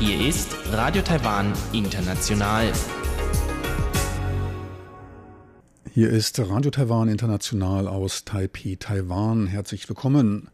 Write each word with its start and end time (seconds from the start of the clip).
Hier 0.00 0.28
ist 0.28 0.56
Radio 0.72 1.02
Taiwan 1.02 1.52
International. 1.72 2.72
Hier 5.92 6.10
ist 6.10 6.38
Radio 6.40 6.70
Taiwan 6.70 7.08
International 7.08 7.86
aus 7.86 8.24
Taipei, 8.24 8.76
Taiwan. 8.78 9.46
Herzlich 9.46 9.88
willkommen. 9.88 10.48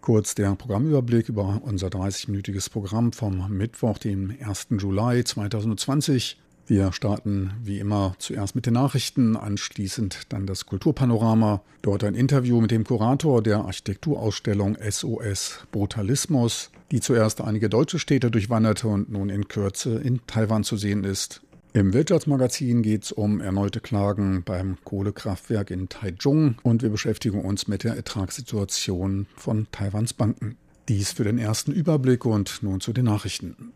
Kurz 0.00 0.34
der 0.34 0.54
Programmüberblick 0.56 1.28
über 1.28 1.60
unser 1.64 1.86
30-minütiges 1.86 2.68
Programm 2.70 3.12
vom 3.12 3.48
Mittwoch, 3.56 3.98
dem 3.98 4.36
1. 4.40 4.66
Juli 4.70 5.24
2020. 5.24 6.36
Wir 6.66 6.92
starten 6.92 7.52
wie 7.62 7.78
immer 7.78 8.14
zuerst 8.18 8.54
mit 8.54 8.64
den 8.64 8.72
Nachrichten, 8.72 9.36
anschließend 9.36 10.32
dann 10.32 10.46
das 10.46 10.64
Kulturpanorama. 10.64 11.62
Dort 11.82 12.04
ein 12.04 12.14
Interview 12.14 12.58
mit 12.60 12.70
dem 12.70 12.84
Kurator 12.84 13.42
der 13.42 13.58
Architekturausstellung 13.58 14.78
SOS 14.80 15.66
Brutalismus, 15.72 16.70
die 16.90 17.00
zuerst 17.00 17.42
einige 17.42 17.68
deutsche 17.68 17.98
Städte 17.98 18.30
durchwanderte 18.30 18.88
und 18.88 19.10
nun 19.12 19.28
in 19.28 19.46
Kürze 19.46 19.98
in 19.98 20.20
Taiwan 20.26 20.64
zu 20.64 20.78
sehen 20.78 21.04
ist. 21.04 21.42
Im 21.74 21.92
Wirtschaftsmagazin 21.92 22.82
geht 22.82 23.04
es 23.04 23.12
um 23.12 23.40
erneute 23.40 23.80
Klagen 23.80 24.42
beim 24.44 24.78
Kohlekraftwerk 24.84 25.70
in 25.70 25.90
Taichung 25.90 26.54
und 26.62 26.82
wir 26.82 26.88
beschäftigen 26.88 27.44
uns 27.44 27.68
mit 27.68 27.84
der 27.84 27.94
Ertragssituation 27.94 29.26
von 29.36 29.66
Taiwans 29.70 30.14
Banken. 30.14 30.56
Dies 30.88 31.12
für 31.12 31.24
den 31.24 31.36
ersten 31.36 31.72
Überblick 31.72 32.24
und 32.24 32.62
nun 32.62 32.80
zu 32.80 32.94
den 32.94 33.04
Nachrichten. 33.04 33.72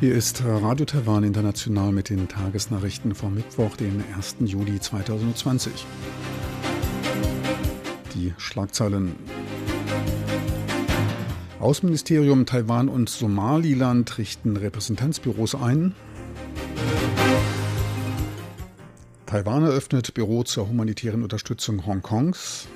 Hier 0.00 0.14
ist 0.14 0.44
Radio 0.44 0.86
Taiwan 0.86 1.24
International 1.24 1.90
mit 1.90 2.08
den 2.08 2.28
Tagesnachrichten 2.28 3.16
vom 3.16 3.34
Mittwoch, 3.34 3.74
den 3.74 4.04
1. 4.16 4.36
Juli 4.44 4.78
2020. 4.78 5.72
Die 8.14 8.32
Schlagzeilen. 8.38 9.16
Außenministerium 11.58 12.46
Taiwan 12.46 12.88
und 12.88 13.08
Somaliland 13.08 14.18
richten 14.18 14.56
Repräsentanzbüros 14.56 15.56
ein. 15.56 15.96
Taiwan 19.26 19.64
eröffnet 19.64 20.14
Büro 20.14 20.44
zur 20.44 20.68
humanitären 20.68 21.24
Unterstützung 21.24 21.86
Hongkongs. 21.86 22.68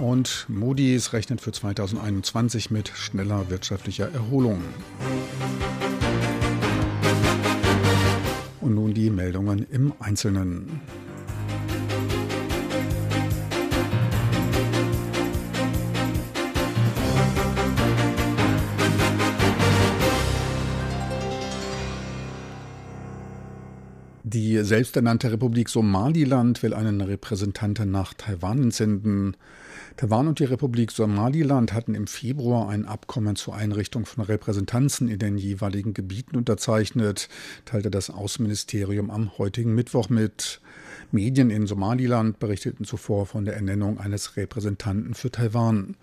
Und 0.00 0.46
Moody's 0.48 1.12
rechnet 1.12 1.40
für 1.40 1.52
2021 1.52 2.70
mit 2.70 2.88
schneller 2.88 3.48
wirtschaftlicher 3.48 4.12
Erholung. 4.12 4.62
Und 8.60 8.74
nun 8.74 8.94
die 8.94 9.10
Meldungen 9.10 9.66
im 9.70 9.92
Einzelnen. 10.00 10.80
Die 24.34 24.64
selbsternannte 24.64 25.30
Republik 25.30 25.68
Somaliland 25.68 26.62
will 26.64 26.74
einen 26.74 27.00
Repräsentanten 27.00 27.90
nach 27.92 28.14
Taiwan 28.14 28.64
entsenden. 28.64 29.36
Taiwan 29.96 30.26
und 30.26 30.40
die 30.40 30.44
Republik 30.44 30.90
Somaliland 30.90 31.72
hatten 31.72 31.94
im 31.94 32.08
Februar 32.08 32.68
ein 32.68 32.84
Abkommen 32.84 33.36
zur 33.36 33.54
Einrichtung 33.54 34.06
von 34.06 34.24
Repräsentanzen 34.24 35.06
in 35.06 35.20
den 35.20 35.38
jeweiligen 35.38 35.94
Gebieten 35.94 36.36
unterzeichnet, 36.36 37.28
teilte 37.64 37.92
das 37.92 38.10
Außenministerium 38.10 39.12
am 39.12 39.38
heutigen 39.38 39.72
Mittwoch 39.72 40.08
mit. 40.08 40.60
Medien 41.12 41.48
in 41.48 41.68
Somaliland 41.68 42.40
berichteten 42.40 42.84
zuvor 42.84 43.26
von 43.26 43.44
der 43.44 43.54
Ernennung 43.54 44.00
eines 44.00 44.36
Repräsentanten 44.36 45.14
für 45.14 45.30
Taiwan. 45.30 45.94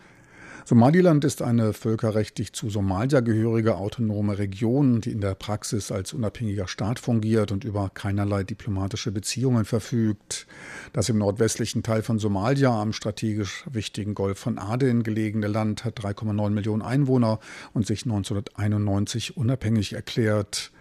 Somaliland 0.66 1.26
ist 1.26 1.42
eine 1.42 1.74
völkerrechtlich 1.74 2.54
zu 2.54 2.70
Somalia 2.70 3.20
gehörige 3.22 3.78
autonome 3.78 4.38
Region, 4.38 5.02
die 5.02 5.12
in 5.12 5.22
der 5.22 5.36
Praxis 5.36 5.92
als 5.92 6.14
unabhängiger 6.14 6.68
Staat 6.68 7.00
fungiert 7.00 7.52
und 7.52 7.64
über 7.64 7.90
keinerlei 7.90 8.44
diplomatische 8.44 9.12
Beziehungen 9.12 9.66
verfügt. 9.66 10.46
Das 10.94 11.10
im 11.10 11.18
nordwestlichen 11.18 11.84
Teil 11.84 12.04
von 12.04 12.20
Somalia 12.20 12.70
am 12.80 12.94
strategisch 12.94 13.66
wichtigen 13.72 14.14
Golf 14.14 14.38
von 14.40 14.60
Aden 14.60 15.04
gelegene 15.04 15.48
Land 15.48 15.84
hat 15.84 16.00
3,9 16.00 16.50
Millionen 16.52 16.82
Einwohner 16.82 17.40
und 17.74 17.88
sich 17.88 18.04
1991 18.04 19.38
unabhängig 19.38 19.94
erklärt. 19.94 20.72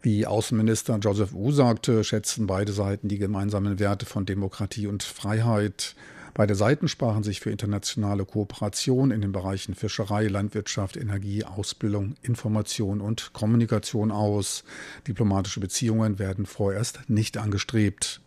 Wie 0.00 0.26
Außenminister 0.26 0.96
Joseph 0.98 1.32
Wu 1.32 1.50
sagte, 1.50 2.04
schätzen 2.04 2.46
beide 2.46 2.72
Seiten 2.72 3.08
die 3.08 3.18
gemeinsamen 3.18 3.78
Werte 3.80 4.06
von 4.06 4.26
Demokratie 4.26 4.86
und 4.86 5.02
Freiheit. 5.02 5.96
Beide 6.34 6.54
Seiten 6.54 6.88
sprachen 6.88 7.22
sich 7.22 7.40
für 7.40 7.50
internationale 7.50 8.24
Kooperation 8.24 9.10
in 9.10 9.20
den 9.20 9.32
Bereichen 9.32 9.74
Fischerei, 9.74 10.26
Landwirtschaft, 10.28 10.96
Energie, 10.96 11.44
Ausbildung, 11.44 12.14
Information 12.22 13.00
und 13.00 13.32
Kommunikation 13.32 14.10
aus. 14.10 14.64
Diplomatische 15.06 15.60
Beziehungen 15.60 16.18
werden 16.18 16.46
vorerst 16.46 17.00
nicht 17.08 17.36
angestrebt. 17.36 18.20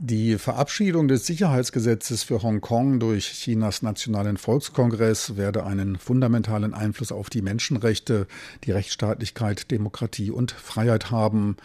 Die 0.00 0.38
Verabschiedung 0.38 1.06
des 1.06 1.24
Sicherheitsgesetzes 1.24 2.24
für 2.24 2.42
Hongkong 2.42 2.98
durch 2.98 3.30
Chinas 3.30 3.80
Nationalen 3.80 4.36
Volkskongress 4.36 5.36
werde 5.36 5.64
einen 5.64 5.96
fundamentalen 5.96 6.74
Einfluss 6.74 7.12
auf 7.12 7.30
die 7.30 7.42
Menschenrechte, 7.42 8.26
die 8.64 8.72
Rechtsstaatlichkeit, 8.72 9.70
Demokratie 9.70 10.32
und 10.32 10.50
Freiheit 10.50 11.12
haben. 11.12 11.56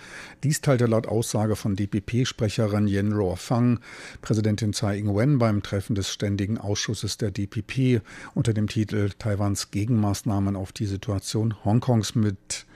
Dies 0.44 0.62
teilte 0.62 0.85
laut 0.85 1.07
Aussage 1.07 1.56
von 1.56 1.75
DPP-Sprecherin 1.75 2.88
Yen 2.88 3.13
Ruofang 3.13 3.79
Präsidentin 4.22 4.73
Tsai 4.73 5.00
Ing-wen 5.00 5.40
beim 5.40 5.63
Treffen 5.63 5.96
des 5.96 6.13
Ständigen 6.13 6.59
Ausschusses 6.59 7.17
der 7.17 7.31
DPP 7.31 8.03
unter 8.35 8.53
dem 8.53 8.67
Titel 8.67 9.09
Taiwans 9.17 9.72
Gegenmaßnahmen 9.72 10.56
auf 10.56 10.72
die 10.72 10.85
Situation 10.85 11.56
Hongkongs 11.66 12.13
mit. 12.13 12.67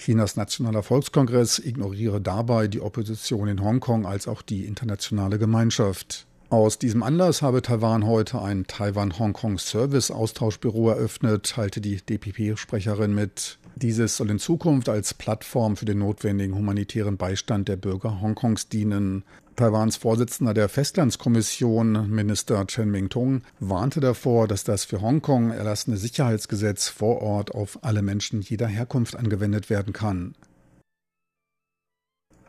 Chinas 0.00 0.34
Nationaler 0.36 0.82
Volkskongress 0.82 1.58
ignoriere 1.58 2.22
dabei 2.22 2.68
die 2.68 2.80
Opposition 2.80 3.48
in 3.48 3.62
Hongkong 3.62 4.06
als 4.06 4.26
auch 4.28 4.40
die 4.40 4.64
internationale 4.64 5.38
Gemeinschaft. 5.38 6.26
Aus 6.48 6.78
diesem 6.78 7.02
Anlass 7.02 7.42
habe 7.42 7.60
Taiwan 7.62 8.06
heute 8.06 8.40
ein 8.40 8.66
Taiwan-Hongkong 8.66 9.58
Service-Austauschbüro 9.58 10.88
eröffnet, 10.88 11.50
teilte 11.50 11.80
die 11.80 11.98
DPP-Sprecherin 11.98 13.14
mit. 13.14 13.59
Dieses 13.82 14.18
soll 14.18 14.30
in 14.30 14.38
Zukunft 14.38 14.90
als 14.90 15.14
Plattform 15.14 15.74
für 15.74 15.86
den 15.86 16.00
notwendigen 16.00 16.54
humanitären 16.54 17.16
Beistand 17.16 17.66
der 17.66 17.76
Bürger 17.76 18.20
Hongkongs 18.20 18.68
dienen. 18.68 19.24
Taiwans 19.56 19.96
Vorsitzender 19.96 20.52
der 20.52 20.68
Festlandskommission, 20.68 22.10
Minister 22.10 22.66
Chen 22.66 22.90
Ming-tung, 22.90 23.40
warnte 23.58 24.00
davor, 24.00 24.48
dass 24.48 24.64
das 24.64 24.84
für 24.84 25.00
Hongkong 25.00 25.50
erlassene 25.50 25.96
Sicherheitsgesetz 25.96 26.88
vor 26.88 27.22
Ort 27.22 27.54
auf 27.54 27.78
alle 27.82 28.02
Menschen 28.02 28.42
jeder 28.42 28.66
Herkunft 28.66 29.16
angewendet 29.16 29.70
werden 29.70 29.94
kann. 29.94 30.34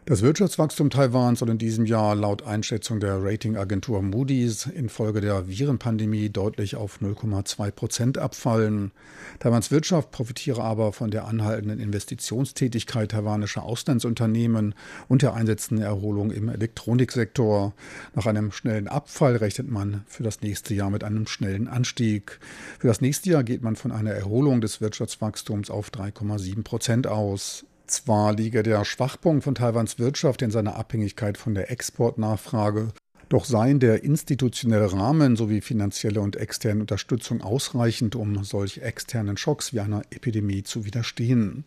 Das 0.03 0.23
Wirtschaftswachstum 0.23 0.89
Taiwans 0.89 1.39
soll 1.39 1.51
in 1.51 1.59
diesem 1.59 1.85
Jahr 1.85 2.15
laut 2.15 2.41
Einschätzung 2.41 2.99
der 2.99 3.23
Ratingagentur 3.23 4.01
Moody's 4.01 4.65
infolge 4.65 5.21
der 5.21 5.47
Virenpandemie 5.47 6.31
deutlich 6.31 6.75
auf 6.75 7.01
0,2 7.01 7.69
Prozent 7.69 8.17
abfallen. 8.17 8.93
Taiwans 9.37 9.69
Wirtschaft 9.69 10.09
profitiere 10.09 10.63
aber 10.63 10.91
von 10.91 11.11
der 11.11 11.27
anhaltenden 11.27 11.79
Investitionstätigkeit 11.79 13.11
taiwanischer 13.11 13.61
Auslandsunternehmen 13.61 14.73
und 15.07 15.21
der 15.21 15.35
einsetzenden 15.35 15.85
Erholung 15.85 16.31
im 16.31 16.49
Elektroniksektor. 16.49 17.75
Nach 18.15 18.25
einem 18.25 18.51
schnellen 18.51 18.87
Abfall 18.87 19.35
rechnet 19.35 19.69
man 19.69 20.03
für 20.07 20.23
das 20.23 20.41
nächste 20.41 20.73
Jahr 20.73 20.89
mit 20.89 21.03
einem 21.03 21.27
schnellen 21.27 21.67
Anstieg. 21.67 22.39
Für 22.79 22.87
das 22.87 23.01
nächste 23.01 23.29
Jahr 23.29 23.43
geht 23.43 23.61
man 23.61 23.75
von 23.75 23.91
einer 23.91 24.11
Erholung 24.11 24.61
des 24.61 24.81
Wirtschaftswachstums 24.81 25.69
auf 25.69 25.91
3,7 25.91 26.63
Prozent 26.63 27.05
aus. 27.05 27.65
Zwar 27.91 28.31
liege 28.33 28.63
der 28.63 28.85
Schwachpunkt 28.85 29.43
von 29.43 29.53
Taiwans 29.53 29.99
Wirtschaft 29.99 30.41
in 30.41 30.49
seiner 30.49 30.77
Abhängigkeit 30.77 31.37
von 31.37 31.53
der 31.53 31.71
Exportnachfrage, 31.71 32.93
doch 33.27 33.43
seien 33.43 33.81
der 33.81 34.05
institutionelle 34.05 34.93
Rahmen 34.93 35.35
sowie 35.35 35.59
finanzielle 35.59 36.21
und 36.21 36.37
externe 36.37 36.79
Unterstützung 36.79 37.41
ausreichend, 37.41 38.15
um 38.15 38.45
solch 38.45 38.77
externen 38.77 39.35
Schocks 39.35 39.73
wie 39.73 39.81
einer 39.81 40.03
Epidemie 40.09 40.63
zu 40.63 40.85
widerstehen. 40.85 41.65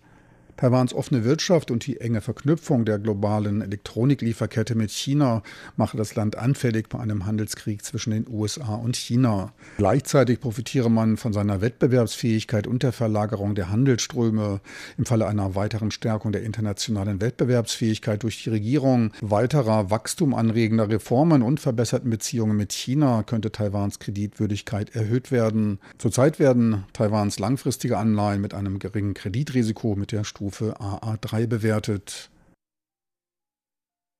Taiwans 0.56 0.94
offene 0.94 1.24
Wirtschaft 1.24 1.72
und 1.72 1.84
die 1.84 2.00
enge 2.00 2.20
Verknüpfung 2.20 2.84
der 2.84 3.00
globalen 3.00 3.60
Elektroniklieferkette 3.60 4.76
mit 4.76 4.92
China 4.92 5.42
mache 5.76 5.96
das 5.96 6.14
Land 6.14 6.36
anfällig 6.36 6.88
bei 6.88 7.00
einem 7.00 7.26
Handelskrieg 7.26 7.84
zwischen 7.84 8.12
den 8.12 8.26
USA 8.28 8.76
und 8.76 8.96
China. 8.96 9.52
Gleichzeitig 9.78 10.40
profitiere 10.40 10.90
man 10.90 11.16
von 11.16 11.32
seiner 11.32 11.60
Wettbewerbsfähigkeit 11.60 12.68
und 12.68 12.84
der 12.84 12.92
Verlagerung 12.92 13.56
der 13.56 13.70
Handelsströme. 13.70 14.60
Im 14.96 15.06
Falle 15.06 15.26
einer 15.26 15.56
weiteren 15.56 15.90
Stärkung 15.90 16.30
der 16.30 16.44
internationalen 16.44 17.20
Wettbewerbsfähigkeit 17.20 18.22
durch 18.22 18.44
die 18.44 18.50
Regierung, 18.50 19.12
weiterer 19.20 19.90
wachstumanregender 19.90 20.88
Reformen 20.88 21.42
und 21.42 21.58
verbesserten 21.58 22.10
Beziehungen 22.10 22.56
mit 22.56 22.72
China 22.72 23.24
könnte 23.24 23.50
Taiwans 23.50 23.98
Kreditwürdigkeit 23.98 24.94
erhöht 24.94 25.32
werden. 25.32 25.80
Zurzeit 25.98 26.38
werden 26.38 26.84
Taiwans 26.92 27.40
langfristige 27.40 27.98
Anleihen 27.98 28.40
mit 28.40 28.54
einem 28.54 28.78
geringen 28.78 29.14
Kreditrisiko 29.14 29.96
mit 29.96 30.12
der 30.12 30.22
Stufe 30.22 30.43
Stufe 30.44 30.76
AA3 30.78 31.46
bewertet. 31.46 32.28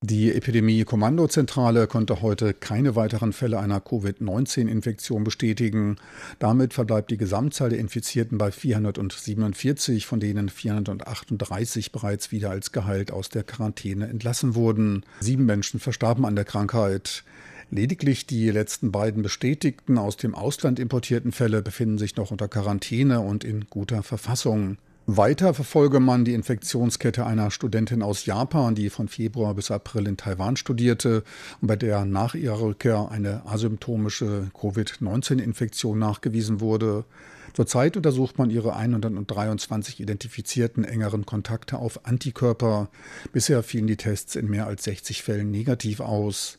Die 0.03 0.33
Epidemie-Kommandozentrale 0.33 1.87
konnte 1.87 2.23
heute 2.23 2.55
keine 2.55 2.97
weiteren 2.97 3.35
Fälle 3.35 3.59
einer 3.59 3.81
Covid-19-Infektion 3.81 5.23
bestätigen. 5.23 5.97
Damit 6.39 6.73
verbleibt 6.73 7.11
die 7.11 7.19
Gesamtzahl 7.19 7.69
der 7.69 7.79
Infizierten 7.79 8.39
bei 8.39 8.51
447, 8.51 10.07
von 10.07 10.19
denen 10.19 10.49
438 10.49 11.93
bereits 11.93 12.33
wieder 12.33 12.49
als 12.49 12.73
geheilt 12.73 13.11
aus 13.11 13.29
der 13.29 13.45
Quarantäne 13.45 14.09
entlassen 14.09 14.55
wurden. 14.55 15.05
Sieben 15.21 15.45
Menschen 15.45 15.79
verstarben 15.79 16.25
an 16.25 16.37
der 16.37 16.47
Krankheit. 16.47 17.23
Lediglich 17.71 18.27
die 18.27 18.51
letzten 18.51 18.93
beiden 18.93 19.23
bestätigten 19.23 19.99
aus 19.99 20.17
dem 20.17 20.35
Ausland 20.35 20.79
importierten 20.79 21.33
Fälle 21.33 21.61
befinden 21.61 21.99
sich 21.99 22.17
noch 22.17 22.31
unter 22.31 22.49
Quarantäne 22.49 23.21
und 23.21 23.45
in 23.45 23.67
guter 23.69 24.03
Verfassung. 24.03 24.79
Weiter 25.07 25.53
verfolge 25.53 26.01
man 26.01 26.25
die 26.25 26.33
Infektionskette 26.33 27.27
einer 27.27 27.51
Studentin 27.51 28.03
aus 28.03 28.25
Japan, 28.25 28.75
die 28.75 28.89
von 28.89 29.09
Februar 29.09 29.55
bis 29.55 29.71
April 29.71 30.07
in 30.07 30.17
Taiwan 30.17 30.57
studierte 30.57 31.25
und 31.61 31.69
bei 31.69 31.77
der 31.77 32.07
nach 32.07 32.35
ihrer 32.35 32.63
Rückkehr 32.63 33.11
eine 33.11 33.45
asymptomische 33.45 34.51
Covid-19-Infektion 34.59 35.99
nachgewiesen 35.99 36.61
wurde. 36.61 37.05
Zurzeit 37.53 37.99
untersucht 37.99 38.39
man 38.39 38.49
ihre 38.49 38.77
123 38.77 40.01
identifizierten 40.01 40.85
engeren 40.85 41.27
Kontakte 41.27 41.79
auf 41.79 42.07
Antikörper. 42.07 42.89
Bisher 43.31 43.63
fielen 43.63 43.87
die 43.87 43.99
Tests 43.99 44.37
in 44.37 44.49
mehr 44.49 44.67
als 44.67 44.85
60 44.85 45.23
Fällen 45.23 45.51
negativ 45.51 46.01
aus. 46.01 46.59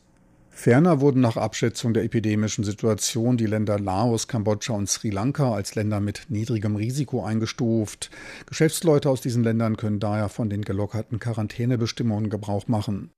Ferner 0.56 1.02
wurden 1.02 1.20
nach 1.20 1.36
Abschätzung 1.36 1.92
der 1.92 2.02
epidemischen 2.02 2.64
Situation 2.64 3.36
die 3.36 3.44
Länder 3.44 3.78
Laos, 3.78 4.26
Kambodscha 4.26 4.72
und 4.72 4.88
Sri 4.88 5.10
Lanka 5.10 5.52
als 5.52 5.74
Länder 5.74 6.00
mit 6.00 6.22
niedrigem 6.30 6.76
Risiko 6.76 7.22
eingestuft. 7.22 8.10
Geschäftsleute 8.46 9.10
aus 9.10 9.20
diesen 9.20 9.44
Ländern 9.44 9.76
können 9.76 10.00
daher 10.00 10.30
von 10.30 10.48
den 10.48 10.62
gelockerten 10.62 11.20
Quarantänebestimmungen 11.20 12.30
Gebrauch 12.30 12.68
machen. 12.68 13.10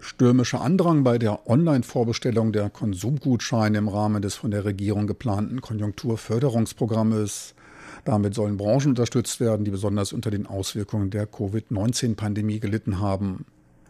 Stürmischer 0.00 0.62
Andrang 0.62 1.04
bei 1.04 1.18
der 1.18 1.46
Online-Vorbestellung 1.46 2.52
der 2.52 2.70
Konsumgutscheine 2.70 3.76
im 3.76 3.88
Rahmen 3.88 4.22
des 4.22 4.34
von 4.34 4.50
der 4.50 4.64
Regierung 4.64 5.06
geplanten 5.06 5.60
Konjunkturförderungsprogrammes. 5.60 7.54
Damit 8.06 8.34
sollen 8.34 8.56
Branchen 8.56 8.88
unterstützt 8.88 9.40
werden, 9.40 9.66
die 9.66 9.70
besonders 9.70 10.14
unter 10.14 10.30
den 10.30 10.46
Auswirkungen 10.46 11.10
der 11.10 11.26
Covid-19-Pandemie 11.26 12.60
gelitten 12.60 12.98
haben. 12.98 13.44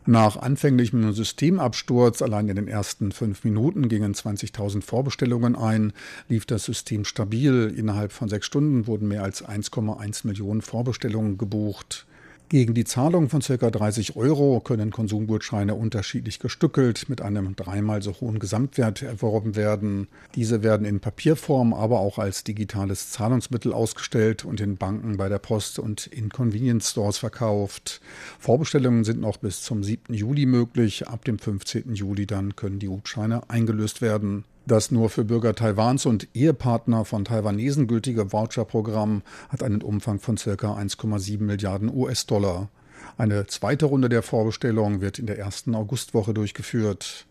Nach 0.08 0.36
anfänglichem 0.36 1.12
Systemabsturz, 1.12 2.22
allein 2.22 2.48
in 2.48 2.54
den 2.54 2.68
ersten 2.68 3.10
fünf 3.10 3.42
Minuten 3.42 3.88
gingen 3.88 4.14
20.000 4.14 4.80
Vorbestellungen 4.82 5.56
ein, 5.56 5.92
lief 6.28 6.46
das 6.46 6.64
System 6.64 7.04
stabil. 7.04 7.74
Innerhalb 7.76 8.12
von 8.12 8.28
sechs 8.28 8.46
Stunden 8.46 8.86
wurden 8.86 9.08
mehr 9.08 9.24
als 9.24 9.44
1,1 9.44 10.24
Millionen 10.24 10.62
Vorbestellungen 10.62 11.38
gebucht. 11.38 12.06
Gegen 12.48 12.74
die 12.74 12.84
Zahlung 12.84 13.28
von 13.28 13.40
ca. 13.40 13.56
30 13.56 14.14
Euro 14.14 14.60
können 14.60 14.92
Konsumgutscheine 14.92 15.74
unterschiedlich 15.74 16.38
gestückelt 16.38 17.08
mit 17.08 17.20
einem 17.20 17.56
dreimal 17.56 18.02
so 18.02 18.12
hohen 18.20 18.38
Gesamtwert 18.38 19.02
erworben 19.02 19.56
werden. 19.56 20.06
Diese 20.36 20.62
werden 20.62 20.86
in 20.86 21.00
Papierform, 21.00 21.74
aber 21.74 21.98
auch 21.98 22.20
als 22.20 22.44
digitales 22.44 23.10
Zahlungsmittel 23.10 23.72
ausgestellt 23.72 24.44
und 24.44 24.60
in 24.60 24.76
Banken, 24.76 25.16
bei 25.16 25.28
der 25.28 25.40
Post 25.40 25.80
und 25.80 26.06
in 26.06 26.28
Convenience 26.28 26.92
Stores 26.92 27.18
verkauft. 27.18 28.00
Vorbestellungen 28.38 29.02
sind 29.02 29.20
noch 29.20 29.38
bis 29.38 29.62
zum 29.62 29.82
7. 29.82 30.14
Juli 30.14 30.46
möglich. 30.46 31.08
Ab 31.08 31.24
dem 31.24 31.40
15. 31.40 31.96
Juli 31.96 32.28
dann 32.28 32.54
können 32.54 32.78
die 32.78 32.86
Gutscheine 32.86 33.50
eingelöst 33.50 34.02
werden. 34.02 34.44
Das 34.66 34.90
nur 34.90 35.10
für 35.10 35.24
Bürger 35.24 35.54
Taiwans 35.54 36.06
und 36.06 36.26
Ehepartner 36.34 37.04
von 37.04 37.24
Taiwanesen 37.24 37.86
gültige 37.86 38.32
Voucher-Programm 38.32 39.22
hat 39.48 39.62
einen 39.62 39.80
Umfang 39.80 40.18
von 40.18 40.34
ca. 40.34 40.50
1,7 40.50 41.40
Milliarden 41.40 41.88
US-Dollar. 41.94 42.68
Eine 43.16 43.46
zweite 43.46 43.86
Runde 43.86 44.08
der 44.08 44.22
Vorbestellung 44.22 45.00
wird 45.00 45.20
in 45.20 45.26
der 45.26 45.38
ersten 45.38 45.76
Augustwoche 45.76 46.34
durchgeführt. 46.34 47.26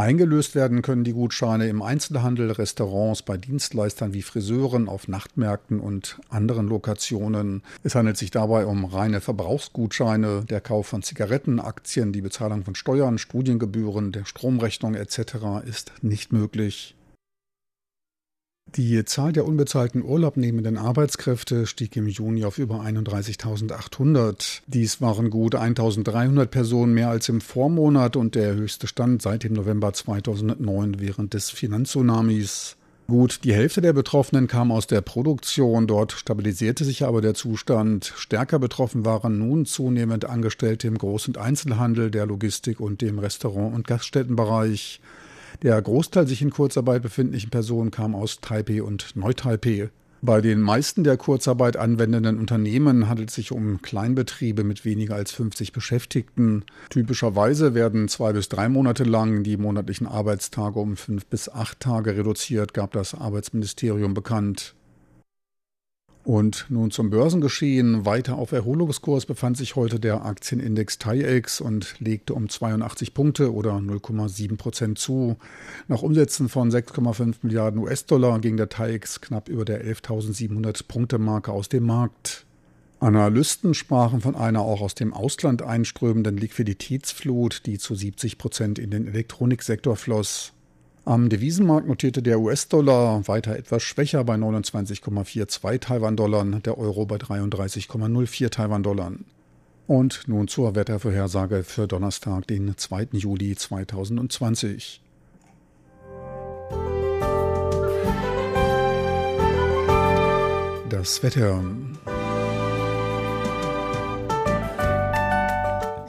Eingelöst 0.00 0.54
werden 0.54 0.80
können 0.80 1.04
die 1.04 1.12
Gutscheine 1.12 1.68
im 1.68 1.82
Einzelhandel, 1.82 2.50
Restaurants, 2.52 3.20
bei 3.20 3.36
Dienstleistern 3.36 4.14
wie 4.14 4.22
Friseuren, 4.22 4.88
auf 4.88 5.08
Nachtmärkten 5.08 5.78
und 5.78 6.18
anderen 6.30 6.68
Lokationen. 6.68 7.62
Es 7.82 7.94
handelt 7.94 8.16
sich 8.16 8.30
dabei 8.30 8.64
um 8.64 8.86
reine 8.86 9.20
Verbrauchsgutscheine. 9.20 10.46
Der 10.48 10.62
Kauf 10.62 10.86
von 10.86 11.02
Zigaretten, 11.02 11.60
Aktien, 11.60 12.14
die 12.14 12.22
Bezahlung 12.22 12.64
von 12.64 12.74
Steuern, 12.76 13.18
Studiengebühren, 13.18 14.10
der 14.10 14.24
Stromrechnung 14.24 14.94
etc. 14.94 15.66
ist 15.66 15.92
nicht 16.00 16.32
möglich. 16.32 16.96
Die 18.76 19.04
Zahl 19.04 19.32
der 19.32 19.46
unbezahlten 19.46 20.04
urlaubnehmenden 20.04 20.78
Arbeitskräfte 20.78 21.66
stieg 21.66 21.96
im 21.96 22.06
Juni 22.06 22.44
auf 22.44 22.58
über 22.58 22.82
31.800. 22.82 24.60
Dies 24.68 25.00
waren 25.00 25.30
gut 25.30 25.56
1.300 25.56 26.46
Personen 26.46 26.94
mehr 26.94 27.10
als 27.10 27.28
im 27.28 27.40
Vormonat 27.40 28.14
und 28.14 28.36
der 28.36 28.54
höchste 28.54 28.86
Stand 28.86 29.22
seit 29.22 29.42
dem 29.42 29.54
November 29.54 29.92
2009 29.92 31.00
während 31.00 31.34
des 31.34 31.50
Finanztsunamis. 31.50 32.76
Gut, 33.08 33.40
die 33.42 33.52
Hälfte 33.52 33.80
der 33.80 33.92
Betroffenen 33.92 34.46
kam 34.46 34.70
aus 34.70 34.86
der 34.86 35.00
Produktion, 35.00 35.88
dort 35.88 36.12
stabilisierte 36.12 36.84
sich 36.84 37.02
aber 37.02 37.20
der 37.20 37.34
Zustand. 37.34 38.12
Stärker 38.16 38.60
betroffen 38.60 39.04
waren 39.04 39.36
nun 39.36 39.66
zunehmend 39.66 40.26
Angestellte 40.26 40.86
im 40.86 40.96
Groß- 40.96 41.26
und 41.26 41.38
Einzelhandel, 41.38 42.12
der 42.12 42.26
Logistik 42.26 42.78
und 42.78 43.00
dem 43.00 43.18
Restaurant- 43.18 43.74
und 43.74 43.88
Gaststättenbereich. 43.88 45.00
Der 45.62 45.80
Großteil 45.82 46.26
sich 46.26 46.40
in 46.40 46.50
Kurzarbeit 46.50 47.02
befindlichen 47.02 47.50
Personen 47.50 47.90
kam 47.90 48.14
aus 48.14 48.40
Taipei 48.40 48.82
und 48.82 49.14
Neu-Taipei. 49.14 49.90
Bei 50.22 50.40
den 50.40 50.60
meisten 50.60 51.04
der 51.04 51.16
Kurzarbeit 51.16 51.76
anwendenden 51.76 52.38
Unternehmen 52.38 53.08
handelt 53.08 53.30
es 53.30 53.34
sich 53.34 53.52
um 53.52 53.80
Kleinbetriebe 53.80 54.64
mit 54.64 54.84
weniger 54.84 55.14
als 55.14 55.32
50 55.32 55.72
Beschäftigten. 55.72 56.64
Typischerweise 56.90 57.74
werden 57.74 58.08
zwei 58.08 58.32
bis 58.32 58.48
drei 58.48 58.68
Monate 58.68 59.04
lang 59.04 59.42
die 59.42 59.56
monatlichen 59.56 60.06
Arbeitstage 60.06 60.78
um 60.78 60.96
fünf 60.96 61.24
bis 61.26 61.48
acht 61.48 61.80
Tage 61.80 62.16
reduziert, 62.16 62.74
gab 62.74 62.92
das 62.92 63.14
Arbeitsministerium 63.14 64.12
bekannt. 64.12 64.74
Und 66.22 66.66
nun 66.68 66.90
zum 66.90 67.08
Börsengeschehen. 67.08 68.04
Weiter 68.04 68.36
auf 68.36 68.52
Erholungskurs 68.52 69.24
befand 69.24 69.56
sich 69.56 69.74
heute 69.74 69.98
der 69.98 70.24
Aktienindex 70.24 70.98
TAIEX 70.98 71.62
und 71.62 71.98
legte 71.98 72.34
um 72.34 72.48
82 72.48 73.14
Punkte 73.14 73.54
oder 73.54 73.72
0,7 73.76 74.56
Prozent 74.56 74.98
zu. 74.98 75.36
Nach 75.88 76.02
Umsätzen 76.02 76.50
von 76.50 76.70
6,5 76.70 77.36
Milliarden 77.42 77.80
US-Dollar 77.80 78.38
ging 78.40 78.58
der 78.58 78.68
TAIEX 78.68 79.22
knapp 79.22 79.48
über 79.48 79.64
der 79.64 79.82
11.700 79.84 80.86
Punkte 80.86 81.18
Marke 81.18 81.52
aus 81.52 81.70
dem 81.70 81.84
Markt. 81.84 82.44
Analysten 83.00 83.72
sprachen 83.72 84.20
von 84.20 84.36
einer 84.36 84.60
auch 84.60 84.82
aus 84.82 84.94
dem 84.94 85.14
Ausland 85.14 85.62
einströmenden 85.62 86.36
Liquiditätsflut, 86.36 87.64
die 87.64 87.78
zu 87.78 87.94
70 87.94 88.36
Prozent 88.36 88.78
in 88.78 88.90
den 88.90 89.06
Elektroniksektor 89.06 89.96
floss. 89.96 90.52
Am 91.06 91.30
Devisenmarkt 91.30 91.88
notierte 91.88 92.22
der 92.22 92.40
US-Dollar 92.40 93.26
weiter 93.26 93.56
etwas 93.56 93.82
schwächer 93.82 94.22
bei 94.22 94.34
29,42 94.34 95.80
Taiwan-Dollar, 95.80 96.44
der 96.60 96.76
Euro 96.76 97.06
bei 97.06 97.16
33,04 97.16 98.50
Taiwan-Dollar. 98.50 99.12
Und 99.86 100.28
nun 100.28 100.46
zur 100.46 100.74
Wettervorhersage 100.76 101.64
für 101.64 101.88
Donnerstag, 101.88 102.46
den 102.46 102.76
2. 102.76 103.08
Juli 103.12 103.56
2020. 103.56 105.00
Das 110.90 111.22
Wetter. 111.22 111.64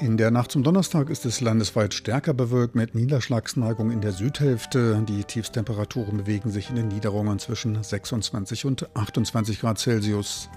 In 0.01 0.17
der 0.17 0.31
Nacht 0.31 0.51
zum 0.51 0.63
Donnerstag 0.63 1.11
ist 1.11 1.27
es 1.27 1.41
landesweit 1.41 1.93
stärker 1.93 2.33
bewölkt 2.33 2.73
mit 2.73 2.95
Niederschlagsneigung 2.95 3.91
in 3.91 4.01
der 4.01 4.13
Südhälfte. 4.13 4.99
Die 5.07 5.23
Tiefstemperaturen 5.23 6.17
bewegen 6.17 6.49
sich 6.49 6.71
in 6.71 6.75
den 6.75 6.87
Niederungen 6.87 7.37
zwischen 7.37 7.83
26 7.83 8.65
und 8.65 8.89
28 8.95 9.59
Grad 9.59 9.77
Celsius. 9.77 10.49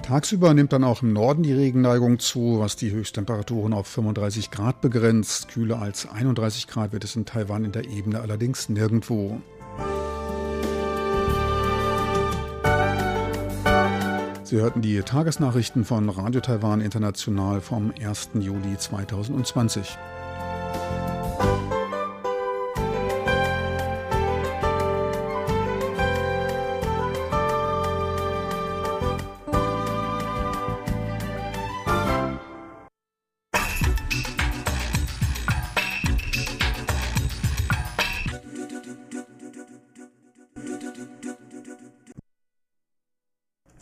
Tagsüber 0.00 0.54
nimmt 0.54 0.72
dann 0.72 0.82
auch 0.82 1.02
im 1.02 1.12
Norden 1.12 1.42
die 1.42 1.52
Regenneigung 1.52 2.20
zu, 2.20 2.60
was 2.60 2.76
die 2.76 2.90
Höchsttemperaturen 2.90 3.74
auf 3.74 3.86
35 3.86 4.50
Grad 4.50 4.80
begrenzt. 4.80 5.48
Kühler 5.48 5.82
als 5.82 6.08
31 6.10 6.68
Grad 6.68 6.92
wird 6.92 7.04
es 7.04 7.16
in 7.16 7.26
Taiwan 7.26 7.66
in 7.66 7.72
der 7.72 7.86
Ebene 7.86 8.22
allerdings 8.22 8.70
nirgendwo. 8.70 9.42
Sie 14.50 14.56
hörten 14.56 14.82
die 14.82 15.00
Tagesnachrichten 15.00 15.84
von 15.84 16.08
Radio 16.08 16.40
Taiwan 16.40 16.80
International 16.80 17.60
vom 17.60 17.94
1. 18.02 18.30
Juli 18.34 18.76
2020. 18.76 19.96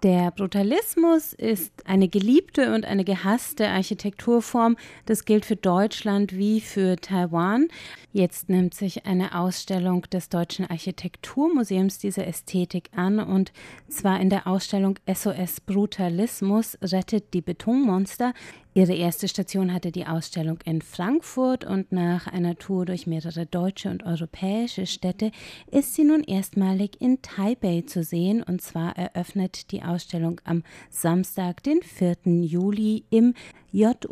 Der 0.05 0.29
Brutalismus 0.29 1.33
ist 1.33 1.87
eine 1.87 2.07
geliebte 2.07 2.75
und 2.75 2.85
eine 2.85 3.03
gehasste 3.03 3.69
Architekturform. 3.69 4.77
Das 5.07 5.25
gilt 5.25 5.45
für 5.45 5.55
Deutschland 5.55 6.37
wie 6.37 6.61
für 6.61 6.95
Taiwan. 6.97 7.69
Jetzt 8.13 8.47
nimmt 8.47 8.75
sich 8.75 9.07
eine 9.07 9.33
Ausstellung 9.33 10.03
des 10.03 10.29
Deutschen 10.29 10.69
Architekturmuseums 10.69 11.97
dieser 11.97 12.27
Ästhetik 12.27 12.91
an 12.95 13.17
und 13.19 13.51
zwar 13.89 14.19
in 14.19 14.29
der 14.29 14.45
Ausstellung 14.45 14.99
SOS 15.11 15.59
Brutalismus 15.61 16.77
rettet 16.83 17.33
die 17.33 17.41
Betonmonster. 17.41 18.35
Ihre 18.77 18.93
erste 18.93 19.29
Station 19.29 19.73
hatte 19.73 19.93
die 19.93 20.05
Ausstellung 20.05 20.59
in 20.65 20.81
Frankfurt 20.81 21.63
und 21.63 21.93
nach 21.93 22.27
einer 22.27 22.57
Tour 22.57 22.85
durch 22.85 23.07
mehrere 23.07 23.45
deutsche 23.45 23.89
und 23.89 24.03
europäische 24.03 24.85
Städte 24.85 25.31
ist 25.71 25.95
sie 25.95 26.03
nun 26.03 26.25
erstmalig 26.25 26.99
in 26.99 27.21
Taipei 27.21 27.85
zu 27.87 28.03
sehen 28.03 28.43
und 28.43 28.61
zwar 28.61 28.97
eröffnet 28.97 29.71
die 29.71 29.81
Ausstellung 29.81 30.41
am 30.43 30.63
Samstag, 30.89 31.63
den 31.63 31.81
4. 31.83 32.17
Juli 32.43 33.05
im 33.11 33.33
JUT 33.71 34.03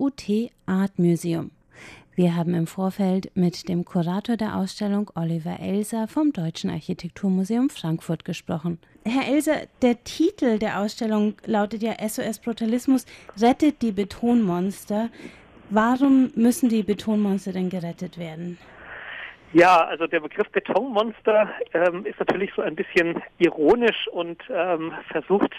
Art 0.66 0.98
Museum. 0.98 1.52
Wir 2.16 2.36
haben 2.36 2.54
im 2.54 2.68
Vorfeld 2.68 3.32
mit 3.34 3.68
dem 3.68 3.86
Kurator 3.86 4.38
der 4.38 4.56
Ausstellung 4.56 5.10
Oliver 5.16 5.60
Elser 5.60 6.08
vom 6.08 6.32
Deutschen 6.32 6.70
Architekturmuseum 6.70 7.72
Frankfurt 7.72 8.24
gesprochen. 8.24 8.78
Herr 9.04 9.28
Elser, 9.34 9.62
der 9.82 10.04
Titel 10.04 10.60
der 10.60 10.80
Ausstellung 10.80 11.34
lautet 11.46 11.82
ja 11.82 11.96
SOS 12.08 12.38
Brutalismus 12.38 13.08
rettet 13.42 13.82
die 13.82 13.92
Betonmonster. 13.92 15.10
Warum 15.72 16.30
müssen 16.36 16.70
die 16.70 16.84
Betonmonster 16.84 17.52
denn 17.52 17.72
gerettet 17.72 18.20
werden? 18.20 18.60
Ja, 19.54 19.86
also 19.86 20.08
der 20.08 20.20
Begriff 20.20 20.50
Betonmonster 20.50 21.48
ähm, 21.76 22.08
ist 22.08 22.20
natürlich 22.20 22.52
so 22.56 22.64
ein 22.64 22.76
bisschen 22.76 23.22
ironisch 23.38 24.08
und 24.08 24.42
ähm, 24.50 24.92
versucht 25.12 25.54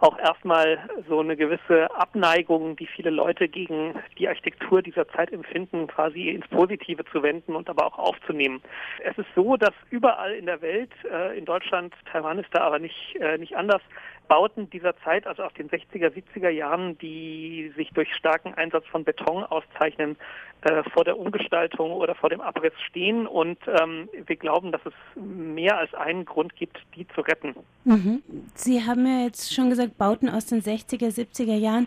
auch 0.00 0.18
erstmal 0.18 0.78
so 1.08 1.20
eine 1.20 1.36
gewisse 1.36 1.90
Abneigung, 1.94 2.76
die 2.76 2.86
viele 2.86 3.10
Leute 3.10 3.48
gegen 3.48 3.94
die 4.18 4.28
Architektur 4.28 4.82
dieser 4.82 5.08
Zeit 5.08 5.32
empfinden, 5.32 5.86
quasi 5.86 6.28
ins 6.30 6.46
Positive 6.48 7.04
zu 7.12 7.22
wenden 7.22 7.54
und 7.54 7.68
aber 7.68 7.86
auch 7.86 7.98
aufzunehmen. 7.98 8.62
Es 9.04 9.16
ist 9.16 9.28
so, 9.34 9.56
dass 9.56 9.72
überall 9.90 10.32
in 10.32 10.46
der 10.46 10.60
Welt, 10.62 10.92
äh, 11.10 11.36
in 11.36 11.44
Deutschland, 11.44 11.94
Taiwan 12.10 12.38
ist 12.38 12.48
da 12.52 12.60
aber 12.60 12.78
nicht, 12.78 13.16
äh, 13.20 13.38
nicht 13.38 13.56
anders, 13.56 13.82
Bauten 14.28 14.68
dieser 14.70 14.96
Zeit, 14.98 15.26
also 15.26 15.44
aus 15.44 15.54
den 15.54 15.70
60er, 15.70 16.10
70er 16.10 16.50
Jahren, 16.50 16.98
die 16.98 17.72
sich 17.76 17.90
durch 17.90 18.12
starken 18.14 18.54
Einsatz 18.54 18.84
von 18.86 19.04
Beton 19.04 19.44
auszeichnen, 19.44 20.16
äh, 20.66 20.82
vor 20.90 21.04
der 21.04 21.16
Umgestaltung 21.16 21.92
oder 21.92 22.14
vor 22.16 22.28
dem 22.28 22.40
Abriss 22.40 22.72
stehen. 22.88 23.26
Und 23.26 23.58
ähm, 23.80 24.08
wir 24.12 24.36
glauben, 24.36 24.72
dass 24.72 24.80
es 24.84 24.92
mehr 25.14 25.78
als 25.78 25.94
einen 25.94 26.24
Grund 26.24 26.56
gibt, 26.56 26.78
die 26.96 27.06
zu 27.08 27.20
retten. 27.20 27.54
Mhm. 27.84 28.22
Sie 28.54 28.82
haben 28.84 29.06
ja 29.06 29.24
jetzt 29.24 29.54
schon 29.54 29.70
gesagt, 29.70 29.96
Bauten 29.96 30.28
aus 30.28 30.46
den 30.46 30.60
60er, 30.60 31.08
70er 31.08 31.56
Jahren. 31.56 31.86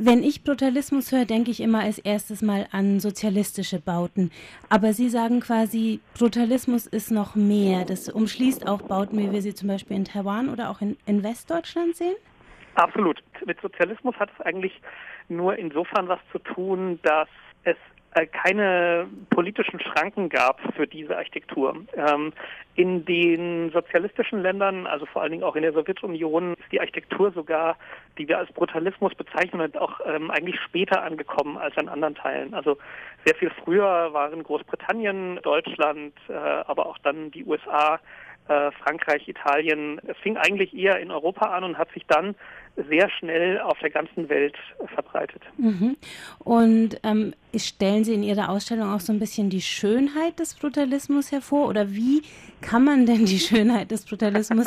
Wenn 0.00 0.22
ich 0.22 0.42
Brutalismus 0.42 1.12
höre, 1.12 1.26
denke 1.26 1.50
ich 1.52 1.60
immer 1.60 1.80
als 1.80 1.98
erstes 1.98 2.42
mal 2.42 2.66
an 2.72 2.98
sozialistische 2.98 3.80
Bauten. 3.80 4.32
Aber 4.68 4.92
Sie 4.92 5.08
sagen 5.08 5.40
quasi, 5.40 6.00
Brutalismus 6.16 6.86
ist 6.86 7.10
noch 7.12 7.36
mehr. 7.36 7.84
Das 7.84 8.08
umschließt 8.08 8.66
auch 8.68 8.82
Bauten, 8.82 9.18
wie 9.18 9.32
wir 9.32 9.42
sie 9.42 9.54
zum 9.54 9.68
Beispiel 9.68 9.96
in 9.96 10.04
Taiwan 10.04 10.48
oder 10.48 10.70
auch 10.70 10.80
in, 10.80 10.96
in 11.06 11.22
Westdeutschland 11.22 11.94
sehen? 11.94 12.16
Absolut. 12.74 13.22
Mit 13.44 13.60
Sozialismus 13.60 14.14
hat 14.16 14.30
es 14.36 14.44
eigentlich 14.44 14.80
nur 15.28 15.56
insofern 15.56 16.08
was 16.08 16.20
zu 16.32 16.38
tun, 16.38 16.98
dass 17.02 17.28
es 17.64 17.76
keine 18.32 19.06
politischen 19.30 19.80
Schranken 19.80 20.28
gab 20.28 20.60
für 20.74 20.86
diese 20.86 21.16
Architektur. 21.16 21.76
Ähm, 21.94 22.32
in 22.74 23.04
den 23.04 23.70
sozialistischen 23.70 24.42
Ländern, 24.42 24.86
also 24.86 25.06
vor 25.06 25.22
allen 25.22 25.32
Dingen 25.32 25.42
auch 25.42 25.56
in 25.56 25.62
der 25.62 25.72
Sowjetunion, 25.72 26.54
ist 26.54 26.72
die 26.72 26.80
Architektur 26.80 27.32
sogar, 27.32 27.76
die 28.18 28.28
wir 28.28 28.38
als 28.38 28.52
Brutalismus 28.52 29.14
bezeichnen, 29.14 29.74
auch 29.76 30.00
ähm, 30.06 30.30
eigentlich 30.30 30.60
später 30.60 31.02
angekommen 31.02 31.58
als 31.58 31.76
an 31.76 31.88
anderen 31.88 32.14
Teilen. 32.14 32.54
Also 32.54 32.78
sehr 33.24 33.34
viel 33.34 33.50
früher 33.64 34.12
waren 34.12 34.42
Großbritannien, 34.42 35.40
Deutschland, 35.42 36.14
äh, 36.28 36.32
aber 36.32 36.86
auch 36.86 36.98
dann 36.98 37.30
die 37.30 37.44
USA 37.44 38.00
äh, 38.48 38.70
Frankreich, 38.82 39.28
Italien. 39.28 40.00
Es 40.06 40.16
fing 40.18 40.36
eigentlich 40.36 40.74
eher 40.74 40.98
in 40.98 41.10
Europa 41.10 41.46
an 41.46 41.64
und 41.64 41.78
hat 41.78 41.90
sich 41.92 42.06
dann 42.06 42.34
sehr 42.88 43.10
schnell 43.10 43.60
auf 43.60 43.78
der 43.80 43.90
ganzen 43.90 44.28
Welt 44.28 44.56
verbreitet. 44.94 45.42
Mhm. 45.56 45.96
Und 46.38 47.00
ähm, 47.02 47.34
stellen 47.56 48.04
Sie 48.04 48.14
in 48.14 48.22
Ihrer 48.22 48.48
Ausstellung 48.50 48.92
auch 48.92 49.00
so 49.00 49.12
ein 49.12 49.18
bisschen 49.18 49.50
die 49.50 49.62
Schönheit 49.62 50.38
des 50.38 50.54
Brutalismus 50.54 51.32
hervor? 51.32 51.68
Oder 51.68 51.90
wie 51.90 52.22
kann 52.60 52.84
man 52.84 53.06
denn 53.06 53.26
die 53.26 53.38
Schönheit 53.38 53.90
des 53.90 54.04
Brutalismus 54.04 54.66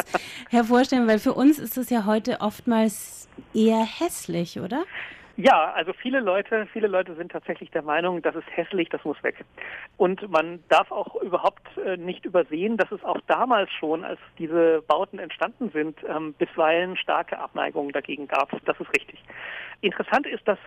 hervorstellen? 0.49 1.07
Weil 1.07 1.19
für 1.19 1.33
uns 1.33 1.59
ist 1.59 1.77
es 1.77 1.89
ja 1.89 2.05
heute 2.05 2.41
oftmals 2.41 3.29
eher 3.53 3.83
hässlich, 3.83 4.59
oder? 4.59 4.83
Ja, 5.37 5.71
also 5.73 5.93
viele 5.93 6.19
Leute, 6.19 6.67
viele 6.73 6.87
Leute 6.87 7.15
sind 7.15 7.31
tatsächlich 7.31 7.71
der 7.71 7.81
Meinung, 7.81 8.21
das 8.21 8.35
ist 8.35 8.47
hässlich, 8.55 8.89
das 8.89 9.03
muss 9.05 9.21
weg. 9.23 9.43
Und 9.97 10.29
man 10.29 10.61
darf 10.67 10.91
auch 10.91 11.15
überhaupt 11.21 11.65
äh, 11.77 11.95
nicht 11.97 12.25
übersehen, 12.25 12.77
dass 12.77 12.91
es 12.91 13.03
auch 13.03 13.19
damals 13.27 13.71
schon, 13.71 14.03
als 14.03 14.19
diese 14.37 14.81
Bauten 14.87 15.19
entstanden 15.19 15.69
sind, 15.71 15.97
ähm, 16.07 16.33
bisweilen 16.33 16.97
starke 16.97 17.39
Abneigungen 17.39 17.91
dagegen 17.91 18.27
gab. 18.27 18.51
Das 18.65 18.79
ist 18.79 18.93
richtig. 18.93 19.23
Interessant 19.81 20.27
ist, 20.27 20.47
dass 20.47 20.59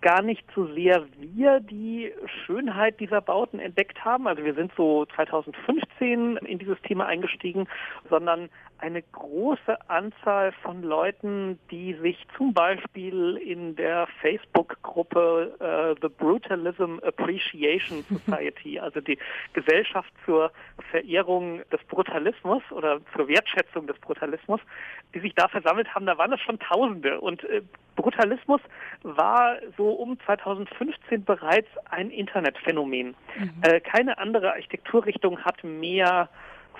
gar 0.00 0.22
nicht 0.22 0.44
so 0.54 0.66
sehr 0.72 1.04
wir 1.18 1.60
die 1.60 2.12
Schönheit 2.46 3.00
dieser 3.00 3.20
Bauten 3.20 3.58
entdeckt 3.58 4.04
haben. 4.04 4.26
Also 4.26 4.44
wir 4.44 4.54
sind 4.54 4.72
so 4.76 5.04
2015 5.14 6.38
in 6.38 6.58
dieses 6.58 6.80
Thema 6.82 7.06
eingestiegen, 7.06 7.68
sondern 8.08 8.48
eine 8.82 9.00
große 9.00 9.88
Anzahl 9.88 10.50
von 10.62 10.82
Leuten, 10.82 11.58
die 11.70 11.94
sich 11.94 12.18
zum 12.36 12.52
Beispiel 12.52 13.36
in 13.36 13.76
der 13.76 14.08
Facebook-Gruppe 14.20 15.54
äh, 15.60 16.00
The 16.02 16.08
Brutalism 16.08 16.98
Appreciation 17.02 18.02
Society, 18.26 18.80
also 18.80 19.00
die 19.00 19.18
Gesellschaft 19.52 20.12
zur 20.24 20.50
Verehrung 20.90 21.62
des 21.70 21.80
Brutalismus 21.84 22.62
oder 22.72 23.00
zur 23.14 23.28
Wertschätzung 23.28 23.86
des 23.86 23.98
Brutalismus, 24.00 24.60
die 25.14 25.20
sich 25.20 25.34
da 25.36 25.46
versammelt 25.46 25.94
haben, 25.94 26.06
da 26.06 26.18
waren 26.18 26.32
es 26.32 26.40
schon 26.40 26.58
Tausende. 26.58 27.20
Und 27.20 27.44
äh, 27.44 27.62
Brutalismus 27.94 28.60
war 29.02 29.58
so 29.76 29.90
um 29.90 30.18
2015 30.26 31.24
bereits 31.24 31.68
ein 31.88 32.10
Internetphänomen. 32.10 33.14
Mhm. 33.38 33.52
Äh, 33.62 33.80
keine 33.80 34.18
andere 34.18 34.50
Architekturrichtung 34.52 35.38
hat 35.44 35.62
mehr 35.62 36.28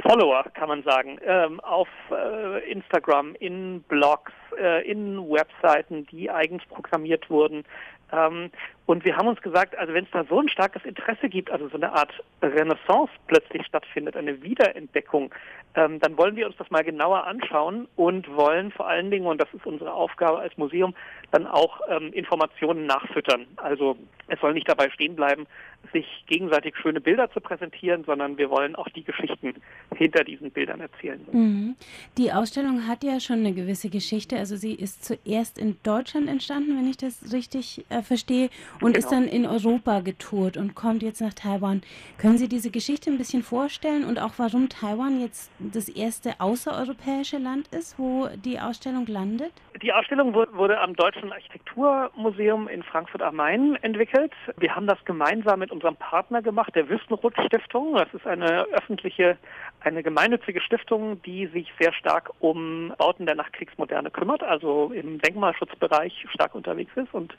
Follower, 0.01 0.45
kann 0.55 0.69
man 0.69 0.83
sagen, 0.83 1.19
ähm, 1.25 1.61
auf 1.61 1.89
äh, 2.11 2.71
Instagram, 2.71 3.35
in 3.37 3.83
Blogs, 3.83 4.33
äh, 4.59 4.89
in 4.91 5.19
Webseiten, 5.19 6.07
die 6.07 6.31
eigens 6.31 6.65
programmiert 6.67 7.29
wurden. 7.31 7.65
Ähm, 8.13 8.51
und 8.87 9.05
wir 9.05 9.17
haben 9.17 9.29
uns 9.29 9.41
gesagt, 9.41 9.77
also 9.79 9.95
wenn 9.95 10.05
es 10.05 10.11
da 10.11 10.25
so 10.25 10.41
ein 10.41 10.49
starkes 10.49 10.85
Interesse 10.85 11.29
gibt, 11.29 11.51
also 11.51 11.69
so 11.69 11.77
eine 11.77 11.93
Art 11.93 12.12
Renaissance 12.43 13.12
plötzlich 13.29 13.65
stattfindet, 13.67 14.17
eine 14.17 14.43
Wiederentdeckung, 14.43 15.33
ähm, 15.75 16.01
dann 16.01 16.19
wollen 16.19 16.37
wir 16.37 16.47
uns 16.47 16.57
das 16.57 16.71
mal 16.71 16.83
genauer 16.83 17.27
anschauen 17.27 17.89
und 17.97 18.29
wollen 18.35 18.73
vor 18.73 18.89
allen 18.89 19.11
Dingen, 19.11 19.27
und 19.27 19.41
das 19.41 19.49
ist 19.55 19.65
unsere 19.67 19.93
Aufgabe 19.93 20.41
als 20.41 20.57
Museum, 20.59 20.95
dann 21.31 21.47
auch 21.47 21.81
ähm, 21.89 22.12
Informationen 22.12 22.87
nachfüttern. 22.87 23.47
Also 23.57 23.97
es 24.29 24.41
soll 24.41 24.53
nicht 24.53 24.69
dabei 24.69 24.91
stehen 24.91 25.17
bleiben, 25.17 25.47
sich 25.93 26.07
gegenseitig 26.27 26.77
schöne 26.77 27.01
Bilder 27.01 27.31
zu 27.31 27.41
präsentieren, 27.41 28.05
sondern 28.05 28.39
wir 28.39 28.51
wollen 28.51 28.77
auch 28.77 28.89
die 28.89 29.03
Geschichten 29.03 29.55
hinter 29.95 30.25
diesen 30.25 30.51
Bildern 30.51 30.81
erzählen. 30.81 31.21
Mhm. 31.31 31.77
Die 32.19 32.33
Ausstellung 32.33 32.87
hat 32.87 33.03
ja 33.03 33.21
schon 33.21 33.41
eine 33.41 33.53
gewisse 33.53 33.91
Geschichte. 33.91 34.37
Also 34.37 34.57
sie 34.57 34.75
ist 34.75 35.05
zuerst 35.05 35.59
in 35.59 35.77
Deutschland 35.83 36.29
entstanden, 36.29 36.77
wenn 36.79 36.89
ich 36.89 36.97
das 36.97 37.33
richtig 37.33 37.85
äh, 37.89 38.03
verstehe, 38.03 38.51
und 38.81 38.95
genau. 38.95 38.99
ist 38.99 39.12
dann 39.12 39.29
in 39.29 39.47
Europa 39.47 40.00
getourt 40.00 40.57
und 40.57 40.75
kommt 40.75 41.02
jetzt 41.02 41.21
nach 41.21 41.35
Taiwan. 41.35 41.83
Können 42.19 42.38
Sie 42.38 42.49
diese 42.49 42.71
Geschichte 42.71 43.11
ein 43.11 43.19
bisschen 43.19 43.43
vorstellen 43.43 44.05
und 44.05 44.19
auch 44.21 44.33
warum 44.38 44.69
Taiwan 44.69 45.21
jetzt 45.21 45.50
das 45.59 45.88
erste 45.88 46.41
außereuropäische 46.41 47.38
Land 47.38 47.69
ist, 47.69 47.99
wo 47.99 48.29
die 48.45 48.59
Ausstellung 48.59 49.07
landet? 49.07 49.52
Die 49.83 49.93
Ausstellung 49.93 50.35
wurde 50.35 50.79
am 50.81 50.95
Deutschen 50.95 51.33
Architekturmuseum 51.33 52.69
in 52.69 52.83
Frankfurt 52.83 53.23
am 53.23 53.37
Main 53.37 53.76
entwickelt. 53.83 54.33
Wir 54.57 54.76
haben 54.76 54.87
das 54.87 55.05
gemeinsam 55.05 55.59
mit 55.59 55.73
unserem 55.73 55.97
Partner 55.97 56.41
gemacht, 56.41 56.75
der 56.76 56.88
Wüstenrot 56.88 57.35
Stiftung. 57.47 57.95
Das 57.95 58.12
ist 58.12 58.26
eine 58.26 58.64
öffentliche, 58.67 59.37
eine 59.81 60.02
gemeinnützige 60.02 60.61
Stiftung, 60.61 61.21
die 61.23 61.47
sich 61.49 61.73
sehr 61.81 61.93
stark 61.95 62.31
um 62.38 62.93
Bauten 62.99 63.26
der 63.26 63.35
Nachkriegsmoderne 63.35 64.11
kümmert, 64.11 64.43
also 64.43 64.93
im 64.95 65.19
Denkmalschutzbereich 65.19 66.26
stark 66.33 66.55
unterwegs 66.55 66.93
ist. 66.95 67.12
Und 67.12 67.35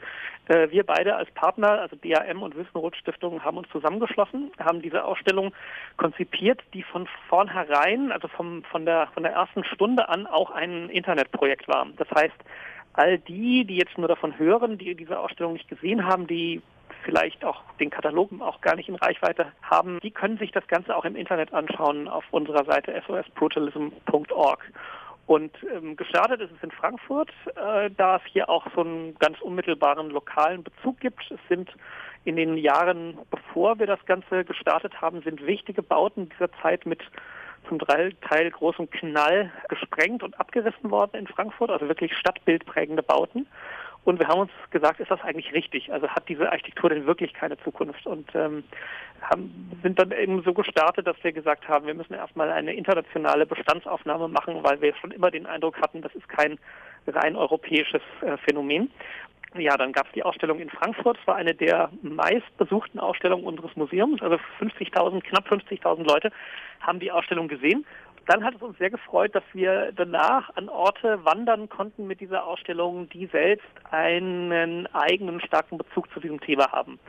äh, 0.47 0.69
wir 0.69 0.83
beide 0.83 1.15
als 1.23 1.31
Partner, 1.35 1.81
also 1.81 1.95
DAM 1.95 2.43
und 2.43 2.55
Wüstenrot 2.55 2.97
Stiftung, 2.97 3.43
haben 3.43 3.57
uns 3.57 3.69
zusammengeschlossen, 3.69 4.51
haben 4.59 4.81
diese 4.81 5.05
Ausstellung 5.05 5.53
konzipiert, 5.95 6.61
die 6.73 6.83
von 6.83 7.07
vornherein, 7.29 8.11
also 8.11 8.27
vom, 8.27 8.63
von, 8.65 8.85
der, 8.85 9.07
von 9.13 9.23
der 9.23 9.31
ersten 9.31 9.63
Stunde 9.63 10.09
an 10.09 10.27
auch 10.27 10.51
ein 10.51 10.89
Internetprojekt 10.89 11.67
war. 11.69 11.87
Das 11.97 12.09
heißt, 12.11 12.35
all 12.93 13.19
die, 13.19 13.65
die 13.65 13.77
jetzt 13.77 13.97
nur 13.97 14.09
davon 14.09 14.37
hören, 14.37 14.77
die 14.77 14.95
diese 14.95 15.17
Ausstellung 15.17 15.53
nicht 15.53 15.69
gesehen 15.69 16.05
haben, 16.05 16.27
die 16.27 16.61
vielleicht 17.03 17.43
auch 17.45 17.61
den 17.79 17.89
Katalog 17.89 18.29
auch 18.41 18.61
gar 18.61 18.75
nicht 18.75 18.89
in 18.89 18.95
Reichweite 18.95 19.51
haben, 19.61 19.99
die 20.01 20.11
können 20.11 20.37
sich 20.37 20.51
das 20.51 20.67
Ganze 20.67 20.95
auch 20.95 21.05
im 21.05 21.15
Internet 21.15 21.53
anschauen 21.53 22.07
auf 22.07 22.25
unserer 22.31 22.65
Seite 22.65 23.01
sosbrutalism.org. 23.07 24.71
Und 25.25 25.51
ähm, 25.73 25.95
gestartet 25.95 26.41
ist 26.41 26.51
es 26.51 26.63
in 26.63 26.71
Frankfurt, 26.71 27.29
äh, 27.55 27.89
da 27.95 28.17
es 28.17 28.21
hier 28.25 28.49
auch 28.49 28.67
so 28.75 28.81
einen 28.81 29.15
ganz 29.15 29.39
unmittelbaren 29.41 30.09
lokalen 30.09 30.63
Bezug 30.63 30.99
gibt. 30.99 31.23
Es 31.31 31.39
sind 31.47 31.71
in 32.25 32.35
den 32.35 32.57
Jahren, 32.57 33.17
bevor 33.31 33.79
wir 33.79 33.87
das 33.87 34.05
Ganze 34.05 34.43
gestartet 34.43 35.01
haben, 35.01 35.21
sind 35.21 35.45
wichtige 35.45 35.81
Bauten 35.81 36.29
dieser 36.29 36.51
Zeit 36.61 36.85
mit 36.85 37.01
zum 37.69 37.79
Teil 37.79 38.51
großem 38.51 38.89
Knall 38.89 39.51
gesprengt 39.69 40.23
und 40.23 40.37
abgerissen 40.39 40.91
worden 40.91 41.17
in 41.17 41.27
Frankfurt, 41.27 41.71
also 41.71 41.87
wirklich 41.87 42.13
stadtbildprägende 42.17 43.03
Bauten. 43.03 43.47
Und 44.05 44.19
wir 44.19 44.27
haben 44.27 44.41
uns 44.41 44.51
gesagt, 44.72 45.00
ist 45.00 45.12
das 45.12 45.22
eigentlich 45.22 45.53
richtig? 45.53 45.91
Also 45.91 46.10
hat 46.10 46.27
diese 46.27 46.51
Architektur 46.51 46.89
denn 46.89 47.05
wirklich 47.05 47.33
keine 47.33 47.57
Zukunft? 47.60 48.05
Und 48.05 48.29
ähm, 48.36 48.63
haben, 49.22 49.72
sind 49.81 49.98
dann 49.98 50.12
eben 50.12 50.43
so 50.43 50.53
gestartet, 50.53 51.07
dass 51.07 51.15
wir 51.24 51.31
gesagt 51.31 51.67
haben, 51.69 51.88
wir 51.88 51.93
müssen 51.93 52.13
erstmal 52.13 52.51
eine 52.51 52.74
internationale 52.74 53.45
Bestandsaufnahme 53.45 54.27
machen, 54.27 54.63
weil 54.63 54.81
wir 54.81 54.93
schon 54.95 55.12
immer 55.12 55.31
den 55.31 55.45
Eindruck 55.45 55.79
hatten, 55.79 56.01
das 56.01 56.13
ist 56.15 56.27
kein 56.27 56.60
rein 57.07 57.36
europäisches 57.36 58.01
äh, 58.22 58.38
Phänomen. 58.38 58.91
Ja, 59.55 59.77
dann 59.77 59.91
gab 59.93 60.07
es 60.07 60.13
die 60.13 60.24
Ausstellung 60.24 60.60
in 60.60 60.69
Frankfurt. 60.69 61.17
Es 61.22 61.27
war 61.27 61.36
eine 61.36 61.53
der 61.53 61.89
meistbesuchten 62.01 63.00
Ausstellungen 63.00 63.45
unseres 63.45 63.75
Museums. 63.75 64.22
Also 64.22 64.38
50.000, 64.60 65.22
knapp 65.22 65.48
50.000 65.48 66.03
Leute 66.03 66.31
haben 66.81 67.00
die 67.00 67.12
Ausstellung 67.12 67.48
gesehen. 67.48 67.86
Dann 68.25 68.43
hat 68.43 68.55
es 68.55 68.61
uns 68.61 68.77
sehr 68.77 68.89
gefreut, 68.89 69.35
dass 69.35 69.43
wir 69.51 69.91
danach 69.95 70.55
an 70.55 70.69
Orte 70.69 71.23
wandern 71.25 71.67
konnten 71.67 72.07
mit 72.07 72.21
dieser 72.21 72.45
Ausstellung, 72.45 73.09
die 73.09 73.25
selbst 73.27 73.67
einen 73.91 74.87
eigenen 74.93 75.41
starken 75.41 75.77
Bezug 75.77 76.09
zu 76.13 76.21
diesem 76.21 76.39
Thema 76.39 76.71
haben. 76.71 76.99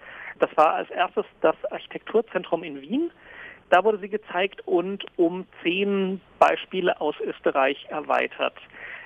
Das 0.40 0.50
war 0.56 0.74
als 0.74 0.90
erstes 0.90 1.24
das 1.40 1.56
Architekturzentrum 1.70 2.64
in 2.64 2.80
Wien. 2.80 3.10
Da 3.70 3.84
wurde 3.84 3.98
sie 3.98 4.08
gezeigt 4.08 4.66
und 4.66 5.04
um 5.16 5.46
zehn 5.62 6.20
Beispiele 6.38 7.00
aus 7.00 7.14
Österreich 7.20 7.86
erweitert. 7.88 8.54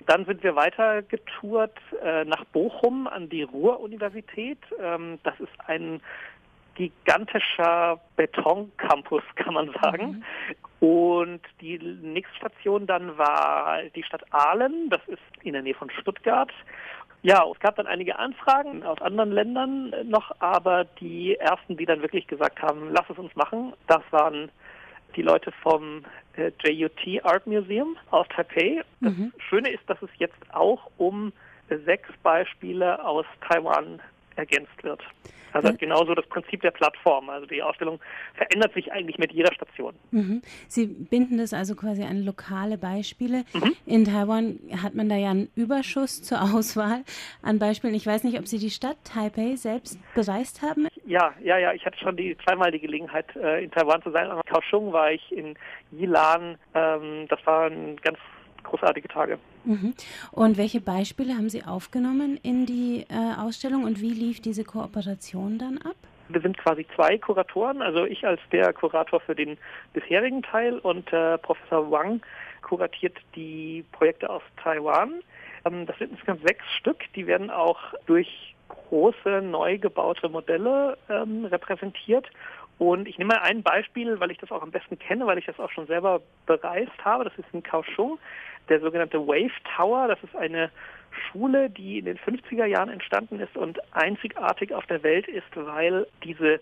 Dann 0.07 0.25
sind 0.25 0.43
wir 0.43 0.57
weiter 0.57 1.03
getourt 1.03 1.77
äh, 2.03 2.25
nach 2.25 2.45
Bochum 2.47 3.07
an 3.07 3.29
die 3.29 3.43
Ruhr-Universität. 3.43 4.59
Ähm, 4.81 5.19
das 5.23 5.39
ist 5.41 5.53
ein 5.67 6.01
gigantischer 6.79 8.01
Betoncampus, 8.17 9.23
kann 9.37 9.55
man 9.55 9.71
sagen. 9.83 10.25
Mhm. 10.81 10.89
Und 10.89 11.41
die 11.61 11.79
nächste 11.79 12.37
Station 12.37 12.87
dann 12.87 13.19
war 13.19 13.83
die 13.97 14.05
Stadt 14.05 14.23
Aalen, 14.33 14.89
das 14.91 15.01
ist 15.09 15.19
in 15.43 15.53
der 15.53 15.63
Nähe 15.63 15.75
von 15.75 15.91
Stuttgart. 15.91 16.53
Ja, 17.23 17.45
es 17.53 17.59
gab 17.59 17.75
dann 17.75 17.89
einige 17.89 18.17
Anfragen 18.17 18.85
aus 18.85 19.03
anderen 19.03 19.33
Ländern 19.33 19.93
noch, 20.05 20.31
aber 20.39 20.85
die 20.85 21.35
ersten, 21.35 21.77
die 21.77 21.85
dann 21.85 22.01
wirklich 22.01 22.29
gesagt 22.29 22.63
haben, 22.63 22.93
lass 22.93 23.11
es 23.11 23.19
uns 23.19 23.35
machen, 23.35 23.73
das 23.89 24.03
waren 24.13 24.51
die 25.17 25.23
Leute 25.23 25.51
vom 25.63 26.05
äh, 26.37 26.53
JUT 26.71 27.25
Art 27.25 27.45
Museum 27.45 27.97
aus 28.13 28.29
Taipei. 28.29 28.83
Das 29.01 29.13
mhm. 29.13 29.33
Schöne 29.49 29.71
ist, 29.71 29.83
dass 29.89 30.01
es 30.01 30.11
jetzt 30.19 30.39
auch 30.55 30.89
um 30.97 31.33
sechs 31.85 32.09
Beispiele 32.23 33.05
aus 33.05 33.27
Taiwan 33.49 34.01
ergänzt 34.39 34.83
wird. 34.83 35.03
Also 35.53 35.73
mhm. 35.73 35.79
genauso 35.79 36.15
das 36.15 36.27
Prinzip 36.27 36.61
der 36.63 36.71
Plattform. 36.71 37.31
Also 37.31 37.47
die 37.47 37.63
Ausstellung 37.63 38.01
verändert 38.35 38.75
sich 38.75 38.93
eigentlich 38.93 39.19
mit 39.19 39.33
jeder 39.33 39.53
Station. 39.53 39.95
Mhm. 40.11 40.43
Sie 40.69 40.87
binden 40.87 41.39
das 41.39 41.53
also 41.53 41.75
quasi 41.75 42.03
an 42.03 42.25
lokale 42.25 42.79
Beispiele. 42.79 43.45
Mhm. 43.55 43.77
In 43.87 44.05
Taiwan 44.05 44.59
hat 44.83 44.95
man 44.95 45.09
da 45.09 45.17
ja 45.17 45.31
einen 45.31 45.51
Überschuss 45.57 46.23
zur 46.23 46.43
Auswahl 46.43 47.03
an 47.43 47.59
Beispielen. 47.59 47.95
Ich 47.95 48.07
weiß 48.07 48.25
nicht, 48.25 48.39
ob 48.39 48.47
Sie 48.47 48.59
die 48.59 48.71
Stadt 48.71 48.97
Taipei 49.05 49.57
selbst 49.57 49.99
bereist 50.15 50.63
haben. 50.63 50.89
Ja, 51.07 51.33
ja, 51.43 51.59
ja. 51.59 51.73
Ich 51.73 51.85
hatte 51.85 51.99
schon 51.99 52.17
die 52.17 52.37
zweimal 52.45 52.71
die 52.71 52.81
Gelegenheit, 52.81 53.35
äh, 53.37 53.65
in 53.65 53.71
Taiwan 53.71 54.03
zu 54.03 54.11
sein. 54.11 54.31
In 54.31 54.41
Kaohsiung 54.43 54.93
war 54.93 55.13
ich, 55.13 55.33
in 55.33 55.55
Yilan. 55.91 56.59
Ähm, 56.75 57.27
das 57.29 57.45
war 57.47 57.67
ein 57.67 57.97
ganz 57.97 58.19
großartige 58.65 59.09
Tage. 59.09 59.39
Mhm. 59.65 59.95
Und 60.33 60.59
welche 60.59 60.81
Beispiele 60.81 61.35
haben 61.35 61.49
Sie 61.49 61.65
aufgenommen 61.65 62.39
in 62.43 62.67
die 62.67 63.07
äh, 63.09 63.41
Ausstellung 63.41 63.85
und 63.85 64.01
wie 64.01 64.11
lief 64.11 64.41
diese 64.41 64.65
Kooperation 64.65 65.59
dann 65.59 65.79
ab? 65.79 65.97
Wir 66.29 66.41
sind 66.43 66.59
quasi 66.59 66.87
zwei 66.95 67.17
Kuratoren, 67.17 67.81
also 67.81 68.05
ich 68.05 68.27
als 68.27 68.41
der 68.53 68.73
Kurator 68.73 69.21
für 69.21 69.35
den 69.35 69.57
bisherigen 69.95 70.43
Teil 70.43 70.79
und 70.79 71.11
äh, 71.13 71.39
Professor 71.39 71.91
Wang 71.91 72.21
kuratiert 72.63 73.17
die 73.35 73.85
Projekte 73.93 74.29
aus 74.29 74.43
Taiwan. 74.63 75.23
Ähm, 75.65 75.87
das 75.87 75.97
sind 75.99 76.13
insgesamt 76.13 76.47
sechs 76.47 76.65
Stück, 76.79 76.99
die 77.15 77.27
werden 77.27 77.51
auch 77.51 77.79
durch 78.07 78.55
große, 78.69 79.43
neu 79.43 79.79
gebaute 79.79 80.29
Modelle 80.29 80.99
ähm, 81.09 81.47
repräsentiert 81.47 82.27
und 82.79 83.09
ich 83.09 83.19
nehme 83.19 83.35
mal 83.35 83.43
ein 83.43 83.63
Beispiel, 83.63 84.21
weil 84.21 84.31
ich 84.31 84.39
das 84.39 84.53
auch 84.53 84.63
am 84.63 84.71
besten 84.71 84.99
kenne, 84.99 85.27
weil 85.27 85.39
ich 85.39 85.47
das 85.47 85.59
auch 85.59 85.71
schon 85.71 85.87
selber 85.87 86.21
bereist 86.47 87.05
habe. 87.05 87.25
Das 87.25 87.37
ist 87.37 87.49
in 87.53 87.63
Kaohsiung, 87.63 88.19
der 88.69 88.81
sogenannte 88.81 89.27
Wave 89.27 89.51
Tower. 89.77 90.07
Das 90.07 90.23
ist 90.23 90.37
eine 90.37 90.71
Schule, 91.11 91.71
die 91.71 91.99
in 91.99 92.05
den 92.05 92.19
50er 92.19 92.67
Jahren 92.67 92.91
entstanden 92.91 93.41
ist 93.41 93.57
und 93.57 93.81
einzigartig 93.95 94.73
auf 94.73 94.87
der 94.87 95.03
Welt 95.03 95.27
ist, 95.27 95.49
weil 95.55 96.07
diese 96.23 96.61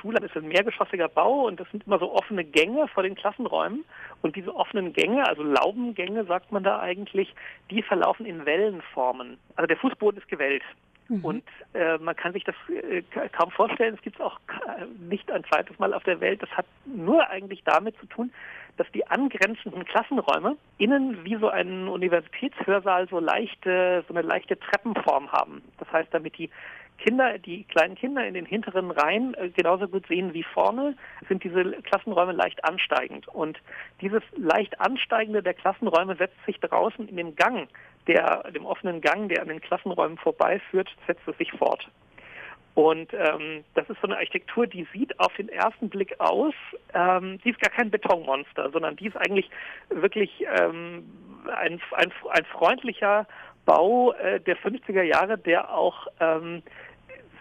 Schule 0.00 0.18
ist 0.24 0.36
ein 0.36 0.48
mehrgeschossiger 0.48 1.08
Bau 1.08 1.46
und 1.46 1.60
das 1.60 1.70
sind 1.70 1.86
immer 1.86 1.98
so 1.98 2.12
offene 2.12 2.44
Gänge 2.44 2.88
vor 2.88 3.02
den 3.02 3.14
Klassenräumen. 3.14 3.84
Und 4.22 4.36
diese 4.36 4.54
offenen 4.54 4.92
Gänge, 4.92 5.26
also 5.26 5.42
Laubengänge 5.42 6.24
sagt 6.24 6.52
man 6.52 6.64
da 6.64 6.80
eigentlich, 6.80 7.34
die 7.70 7.82
verlaufen 7.82 8.26
in 8.26 8.44
Wellenformen. 8.44 9.38
Also 9.56 9.66
der 9.66 9.76
Fußboden 9.76 10.20
ist 10.20 10.28
gewellt. 10.28 10.62
Mhm. 11.08 11.24
Und 11.24 11.44
äh, 11.74 11.98
man 11.98 12.16
kann 12.16 12.32
sich 12.32 12.44
das 12.44 12.54
äh, 12.68 13.02
kaum 13.32 13.50
vorstellen. 13.50 13.94
Es 13.94 14.02
gibt 14.02 14.16
es 14.16 14.22
auch 14.22 14.38
nicht 15.08 15.30
ein 15.30 15.44
zweites 15.44 15.78
Mal 15.78 15.92
auf 15.92 16.04
der 16.04 16.20
Welt. 16.20 16.42
Das 16.42 16.50
hat 16.50 16.66
nur 16.86 17.28
eigentlich 17.28 17.62
damit 17.64 17.98
zu 17.98 18.06
tun, 18.06 18.32
dass 18.76 18.90
die 18.92 19.06
angrenzenden 19.06 19.84
Klassenräume 19.84 20.56
innen 20.78 21.24
wie 21.24 21.36
so 21.36 21.48
ein 21.48 21.88
Universitätshörsaal 21.88 23.08
so 23.08 23.20
leichte, 23.20 24.04
so 24.08 24.14
eine 24.14 24.26
leichte 24.26 24.58
Treppenform 24.58 25.30
haben. 25.30 25.62
Das 25.78 25.90
heißt, 25.92 26.08
damit 26.12 26.38
die 26.38 26.50
Kinder, 26.98 27.38
die 27.38 27.64
kleinen 27.64 27.96
Kinder 27.96 28.26
in 28.26 28.34
den 28.34 28.46
hinteren 28.46 28.90
Reihen 28.90 29.34
äh, 29.34 29.50
genauso 29.50 29.88
gut 29.88 30.06
sehen 30.06 30.32
wie 30.32 30.42
vorne, 30.42 30.96
sind 31.28 31.44
diese 31.44 31.64
Klassenräume 31.82 32.32
leicht 32.32 32.64
ansteigend. 32.64 33.28
Und 33.28 33.58
dieses 34.00 34.22
leicht 34.36 34.80
ansteigende 34.80 35.42
der 35.42 35.54
Klassenräume 35.54 36.16
setzt 36.16 36.36
sich 36.46 36.58
draußen 36.60 37.08
in 37.08 37.16
dem 37.16 37.36
Gang, 37.36 37.68
der, 38.06 38.50
dem 38.52 38.66
offenen 38.66 39.00
Gang, 39.00 39.28
der 39.28 39.42
an 39.42 39.48
den 39.48 39.60
Klassenräumen 39.60 40.18
vorbeiführt, 40.18 40.88
setzt 41.06 41.26
es 41.26 41.36
sich 41.38 41.52
fort. 41.52 41.88
Und 42.74 43.12
ähm, 43.14 43.64
das 43.74 43.88
ist 43.88 44.00
so 44.00 44.08
eine 44.08 44.16
Architektur, 44.16 44.66
die 44.66 44.86
sieht 44.92 45.18
auf 45.20 45.32
den 45.34 45.48
ersten 45.48 45.88
Blick 45.88 46.18
aus, 46.18 46.54
ähm, 46.92 47.38
die 47.44 47.50
ist 47.50 47.60
gar 47.60 47.70
kein 47.70 47.90
Betonmonster, 47.90 48.70
sondern 48.70 48.96
die 48.96 49.06
ist 49.06 49.16
eigentlich 49.16 49.48
wirklich 49.90 50.44
ähm, 50.58 51.04
ein, 51.56 51.80
ein, 51.92 52.12
ein 52.30 52.44
freundlicher 52.46 53.26
Bau 53.64 54.12
äh, 54.14 54.40
der 54.40 54.56
50er 54.56 55.02
Jahre, 55.02 55.38
der 55.38 55.72
auch 55.72 56.08
ähm, 56.18 56.62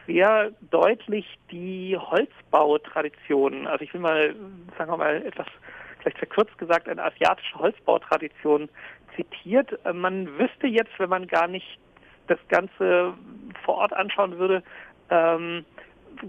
sehr 0.05 0.51
deutlich 0.69 1.25
die 1.51 1.97
Holzbautradition, 1.97 3.65
also 3.65 3.83
ich 3.83 3.93
will 3.93 4.01
mal, 4.01 4.35
sagen 4.77 4.91
wir 4.91 4.97
mal, 4.97 5.25
etwas 5.25 5.47
vielleicht 5.99 6.17
verkürzt 6.17 6.57
gesagt, 6.57 6.87
eine 6.89 7.03
asiatische 7.03 7.55
Holzbautradition 7.55 8.69
zitiert. 9.15 9.79
Man 9.93 10.37
wüsste 10.37 10.67
jetzt, 10.67 10.91
wenn 10.97 11.09
man 11.09 11.27
gar 11.27 11.47
nicht 11.47 11.79
das 12.27 12.39
Ganze 12.49 13.13
vor 13.63 13.75
Ort 13.75 13.93
anschauen 13.93 14.37
würde, 14.37 14.63
ähm, 15.09 15.65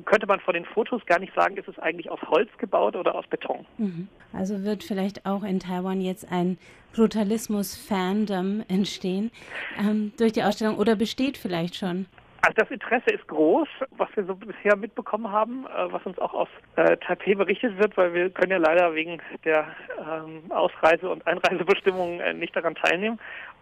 könnte 0.04 0.26
man 0.26 0.40
von 0.40 0.54
den 0.54 0.64
Fotos 0.64 1.04
gar 1.06 1.18
nicht 1.18 1.34
sagen, 1.34 1.56
ist 1.56 1.68
es 1.68 1.78
eigentlich 1.78 2.10
aus 2.10 2.20
Holz 2.22 2.50
gebaut 2.58 2.96
oder 2.96 3.14
aus 3.14 3.26
Beton. 3.26 3.66
Mhm. 3.78 4.08
Also 4.32 4.64
wird 4.64 4.82
vielleicht 4.82 5.26
auch 5.26 5.44
in 5.44 5.60
Taiwan 5.60 6.00
jetzt 6.00 6.30
ein 6.30 6.58
Brutalismus-Fandom 6.94 8.64
entstehen 8.68 9.30
ähm, 9.78 10.12
durch 10.18 10.32
die 10.32 10.42
Ausstellung 10.42 10.76
oder 10.78 10.96
besteht 10.96 11.36
vielleicht 11.36 11.76
schon? 11.76 12.06
Also 12.46 12.56
das 12.56 12.70
Interesse 12.70 13.10
ist 13.10 13.26
groß, 13.28 13.68
was 13.96 14.08
wir 14.16 14.24
so 14.26 14.34
bisher 14.34 14.76
mitbekommen 14.76 15.32
haben, 15.32 15.64
äh, 15.64 15.90
was 15.90 16.04
uns 16.04 16.18
auch 16.18 16.34
aus 16.34 16.48
äh, 16.76 16.98
Taipei 16.98 17.34
berichtet 17.34 17.78
wird, 17.78 17.96
weil 17.96 18.12
wir 18.12 18.28
können 18.28 18.52
ja 18.52 18.58
leider 18.58 18.94
wegen 18.94 19.18
der 19.46 19.66
ähm, 19.98 20.42
Ausreise- 20.50 21.08
und 21.08 21.26
Einreisebestimmungen 21.26 22.20
äh, 22.20 22.34
nicht 22.34 22.54
daran 22.54 22.74
teilnehmen. 22.74 23.18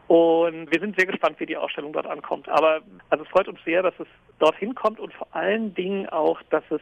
Und 0.09 0.71
wir 0.71 0.81
sind 0.81 0.97
sehr 0.97 1.07
gespannt, 1.07 1.39
wie 1.41 1.47
die 1.47 1.57
Ausstellung 1.57 1.93
dort 1.93 2.07
ankommt. 2.07 2.49
Aber 2.49 2.81
also 3.11 3.25
es 3.25 3.31
freut 3.31 3.49
uns 3.49 3.59
sehr, 3.65 3.83
dass 3.83 3.95
es 3.99 4.07
dorthin 4.39 4.75
kommt 4.75 5.01
und 5.01 5.13
vor 5.15 5.29
allen 5.33 5.75
Dingen 5.75 6.09
auch, 6.09 6.43
dass 6.51 6.65
es, 6.71 6.81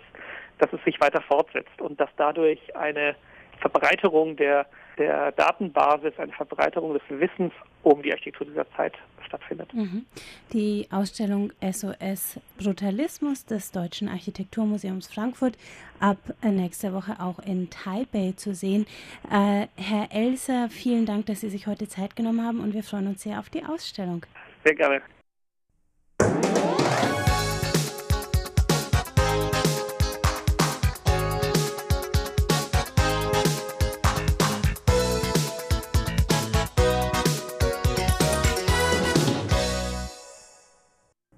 dass 0.59 0.73
es 0.73 0.83
sich 0.85 1.01
weiter 1.01 1.21
fortsetzt 1.23 1.81
und 1.81 2.01
dass 2.01 2.11
dadurch 2.17 2.75
eine 2.77 3.15
Verbreiterung 3.61 4.37
der, 4.37 4.67
der 4.99 5.33
Datenbasis, 5.33 6.19
eine 6.19 6.33
Verbreiterung 6.33 6.95
des 6.95 7.03
Wissens 7.09 7.53
um 7.83 8.03
die 8.03 8.13
Architektur 8.13 8.47
dieser 8.47 8.71
Zeit 8.73 8.95
stattfindet. 9.27 9.73
Mhm. 9.73 10.05
Die 10.53 10.87
Ausstellung 10.91 11.53
SOS 11.61 12.41
Brutalismus 12.59 13.47
des 13.47 13.71
Deutschen 13.71 14.09
Architekturmuseums 14.09 15.07
Frankfurt 15.07 15.57
ab 16.01 16.19
nächster 16.43 16.93
Woche 16.93 17.17
auch 17.21 17.39
in 17.41 17.71
Taipei 17.71 18.33
zu 18.37 18.55
sehen. 18.55 18.87
Äh, 19.31 19.67
Herr 19.77 20.09
Elser, 20.11 20.69
vielen 20.69 21.07
Dank, 21.07 21.27
dass 21.27 21.41
Sie 21.41 21.51
sich 21.51 21.67
heute 21.67 21.89
Zeit 21.89 22.17
genommen 22.17 22.45
haben 22.45 22.61
und 22.61 22.75
wir 22.75 22.83
freuen 22.83 23.07
uns 23.07 23.23
sehr 23.23 23.39
auf 23.39 23.51
die 23.51 23.65
Ausstellung. 23.65 24.27
Sehr 24.65 24.75
gerne. 24.75 25.01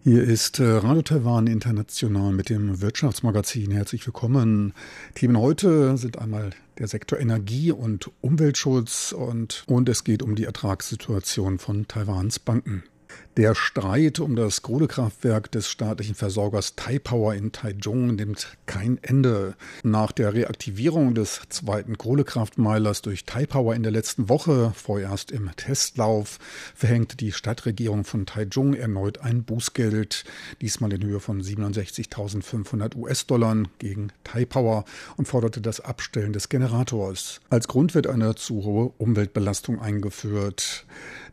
Hier 0.05 0.25
ist 0.25 0.59
äh, 0.59 0.65
Radio 0.65 1.03
Taiwan 1.03 1.47
International 1.47 2.33
mit 2.33 2.49
dem 2.49 2.81
Wirtschaftsmagazin. 2.81 3.71
Herzlich 3.71 4.05
willkommen. 4.05 4.75
Themen 5.15 5.39
heute 5.39 5.97
sind 5.97 6.19
einmal 6.19 6.51
der 6.79 6.89
Sektor 6.89 7.21
Energie 7.21 7.71
und 7.71 8.11
Umweltschutz 8.21 9.13
und, 9.13 9.63
und 9.69 9.89
es 9.89 10.03
geht 10.03 10.25
um 10.25 10.35
die 10.35 10.43
Ertragssituation 10.43 11.61
von 11.61 11.87
Taiwans 11.87 12.41
Banken. 12.41 12.83
Der 13.39 13.55
Streit 13.55 14.21
um 14.21 14.37
das 14.37 14.61
Kohlekraftwerk 14.61 15.51
des 15.51 15.71
staatlichen 15.71 16.15
Versorgers 16.15 16.77
Taipower 16.77 17.35
in 17.35 17.51
Taichung 17.51 18.15
nimmt 18.15 18.59
kein 18.67 18.99
Ende. 19.01 19.55
Nach 19.83 20.13
der 20.13 20.35
Reaktivierung 20.35 21.15
des 21.15 21.41
zweiten 21.49 21.97
Kohlekraftmeilers 21.97 23.01
durch 23.01 23.25
Taipower 23.25 23.75
in 23.75 23.85
der 23.85 23.93
letzten 23.93 24.29
Woche, 24.29 24.75
vorerst 24.77 25.31
im 25.31 25.51
Testlauf, 25.57 26.39
verhängte 26.75 27.17
die 27.17 27.33
Stadtregierung 27.33 28.05
von 28.05 28.27
Taichung 28.27 28.75
erneut 28.75 29.23
ein 29.23 29.45
Bußgeld, 29.45 30.25
diesmal 30.61 30.93
in 30.93 31.03
Höhe 31.03 31.19
von 31.19 31.41
67.500 31.41 32.97
US-Dollar 32.97 33.63
gegen 33.79 34.09
Taipower 34.25 34.85
und 35.17 35.27
forderte 35.27 35.63
das 35.63 35.81
Abstellen 35.81 36.35
des 36.35 36.51
Generators. 36.51 37.41
Als 37.49 37.67
Grund 37.67 37.95
wird 37.95 38.09
eine 38.09 38.35
zu 38.35 38.63
hohe 38.63 38.93
Umweltbelastung 38.99 39.81
eingeführt. 39.81 40.85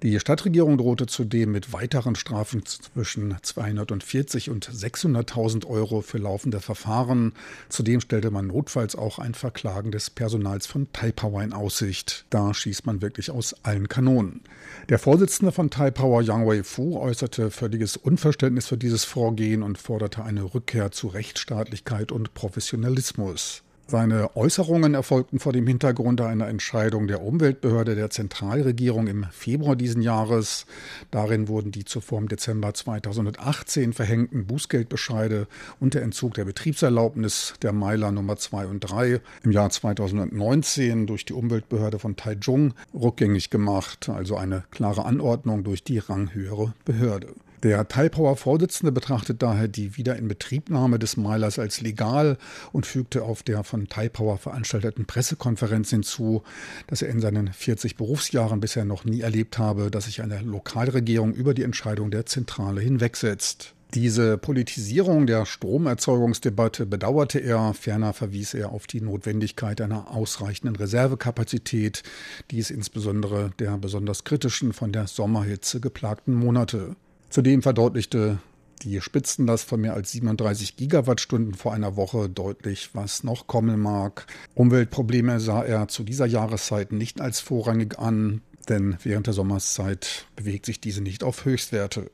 Die 0.02 0.18
Stadtregierung 0.18 0.78
drohte 0.78 1.06
zudem 1.06 1.52
mit 1.52 1.74
weiteren 1.74 1.89
Strafen 2.16 2.66
zwischen 2.66 3.36
240 3.42 4.50
und 4.50 4.70
600.000 4.70 5.66
Euro 5.66 6.02
für 6.02 6.18
laufende 6.18 6.60
Verfahren. 6.60 7.34
Zudem 7.70 8.02
stellte 8.02 8.32
man 8.32 8.48
notfalls 8.48 8.96
auch 8.96 9.20
ein 9.20 9.34
Verklagen 9.34 9.92
des 9.92 10.10
Personals 10.10 10.68
von 10.68 10.92
Taipower 10.94 11.44
in 11.44 11.54
Aussicht. 11.54 12.26
Da 12.30 12.54
schießt 12.54 12.86
man 12.86 13.02
wirklich 13.02 13.32
aus 13.32 13.56
allen 13.64 13.88
Kanonen. 13.88 14.42
Der 14.90 15.00
Vorsitzende 15.00 15.52
von 15.52 15.70
Taipower, 15.70 16.22
Yang 16.22 16.48
Wei-Fu, 16.48 17.00
äußerte 17.00 17.52
völliges 17.52 17.98
Unverständnis 17.98 18.68
für 18.68 18.78
dieses 18.78 19.06
Vorgehen 19.06 19.64
und 19.64 19.78
forderte 19.78 20.24
eine 20.24 20.54
Rückkehr 20.54 20.92
zu 20.92 21.08
Rechtsstaatlichkeit 21.08 22.12
und 22.12 22.34
Professionalismus. 22.34 23.64
Seine 23.90 24.36
Äußerungen 24.36 24.94
erfolgten 24.94 25.40
vor 25.40 25.52
dem 25.52 25.66
Hintergrund 25.66 26.22
einer 26.22 26.48
Entscheidung 26.48 27.08
der 27.08 27.24
Umweltbehörde 27.24 27.96
der 27.96 28.12
Zentralregierung 28.12 29.08
im 29.08 29.26
Februar 29.32 29.76
diesen 29.76 30.04
Jahres. 30.04 30.68
Darin 31.10 31.48
wurden 31.48 31.72
die 31.72 31.86
zuvor 31.86 32.20
im 32.20 32.28
Dezember 32.28 32.72
2018 32.72 33.94
verhängten 33.94 34.46
Bußgeldbescheide 34.46 35.48
und 35.80 35.96
der 35.96 36.04
Entzug 36.04 36.36
der 36.36 36.46
Betriebserlaubnis 36.46 37.56
der 37.64 37.74
Meiler 37.74 38.12
Nummer 38.12 38.38
2 38.38 38.68
und 38.68 38.82
3 38.82 39.22
im 39.44 39.52
Jahr 39.52 39.72
2019 39.72 41.08
durch 41.08 41.26
die 41.26 41.34
Umweltbehörde 41.34 41.98
von 41.98 42.16
Taichung 42.16 42.76
rückgängig 42.94 43.50
gemacht, 43.50 44.08
also 44.08 44.36
eine 44.38 44.66
klare 44.70 45.06
Anordnung 45.06 45.64
durch 45.64 45.84
die 45.84 45.98
ranghöhere 45.98 46.76
Behörde. 46.86 47.34
Der 47.64 47.90
Taipower-Vorsitzende 47.90 48.94
betrachtet 48.94 49.42
daher 49.42 49.68
die 49.68 49.98
Wiederinbetriebnahme 49.98 50.98
des 50.98 51.18
Meilers 51.18 51.60
als 51.60 51.82
legal 51.82 52.38
und 52.72 52.86
fügte 52.86 53.24
auf 53.24 53.44
der 53.44 53.66
von 53.66 53.90
Taipower 53.90 54.38
veranstalteten 54.38 55.06
Pressekonferenz 55.06 55.90
hinzu, 55.90 56.44
dass 56.88 57.02
er 57.02 57.10
in 57.10 57.20
seinen 57.20 57.52
40 57.52 57.98
Berufsjahren 57.98 58.62
bisher 58.62 58.86
noch 58.86 59.04
nie 59.04 59.20
erlebt 59.20 59.58
habe, 59.58 59.92
dass 59.92 60.06
sich 60.06 60.22
eine 60.22 60.40
Lokalregierung 60.40 61.34
über 61.34 61.54
die 61.54 61.64
Entscheidung 61.64 62.12
der 62.12 62.26
Zentrale 62.26 62.80
hinwegsetzt. 62.80 63.74
Diese 63.94 64.38
Politisierung 64.38 65.28
der 65.28 65.46
Stromerzeugungsdebatte 65.46 66.86
bedauerte 66.86 67.40
er, 67.40 67.74
ferner 67.74 68.14
verwies 68.14 68.54
er 68.54 68.72
auf 68.72 68.88
die 68.88 69.02
Notwendigkeit 69.02 69.82
einer 69.82 70.12
ausreichenden 70.12 70.78
Reservekapazität, 70.78 72.04
dies 72.52 72.70
insbesondere 72.70 73.52
der 73.60 73.78
besonders 73.80 74.24
kritischen 74.24 74.72
von 74.72 74.94
der 74.94 75.08
Sommerhitze 75.08 75.82
geplagten 75.82 76.36
Monate. 76.36 76.96
Zudem 77.30 77.62
verdeutlichte 77.62 78.40
die 78.82 79.02
Spitzenlast 79.02 79.66
von 79.66 79.82
mehr 79.82 79.94
als 79.94 80.12
37 80.12 80.78
Gigawattstunden 80.78 81.54
vor 81.54 81.74
einer 81.74 81.96
Woche 81.96 82.30
deutlich, 82.30 82.90
was 82.94 83.24
noch 83.24 83.46
kommen 83.46 83.80
mag. 83.80 84.26
Umweltprobleme 84.56 85.40
sah 85.40 85.64
er 85.64 85.88
zu 85.90 86.04
dieser 86.04 86.26
Jahreszeit 86.26 86.92
nicht 86.92 87.22
als 87.22 87.40
vorrangig 87.40 88.00
an, 88.00 88.42
denn 88.68 88.98
während 89.04 89.28
der 89.28 89.34
Sommerszeit 89.34 90.26
bewegt 90.36 90.66
sich 90.66 90.82
diese 90.82 91.02
nicht 91.02 91.24
auf 91.24 91.46
Höchstwerte. 91.46 92.10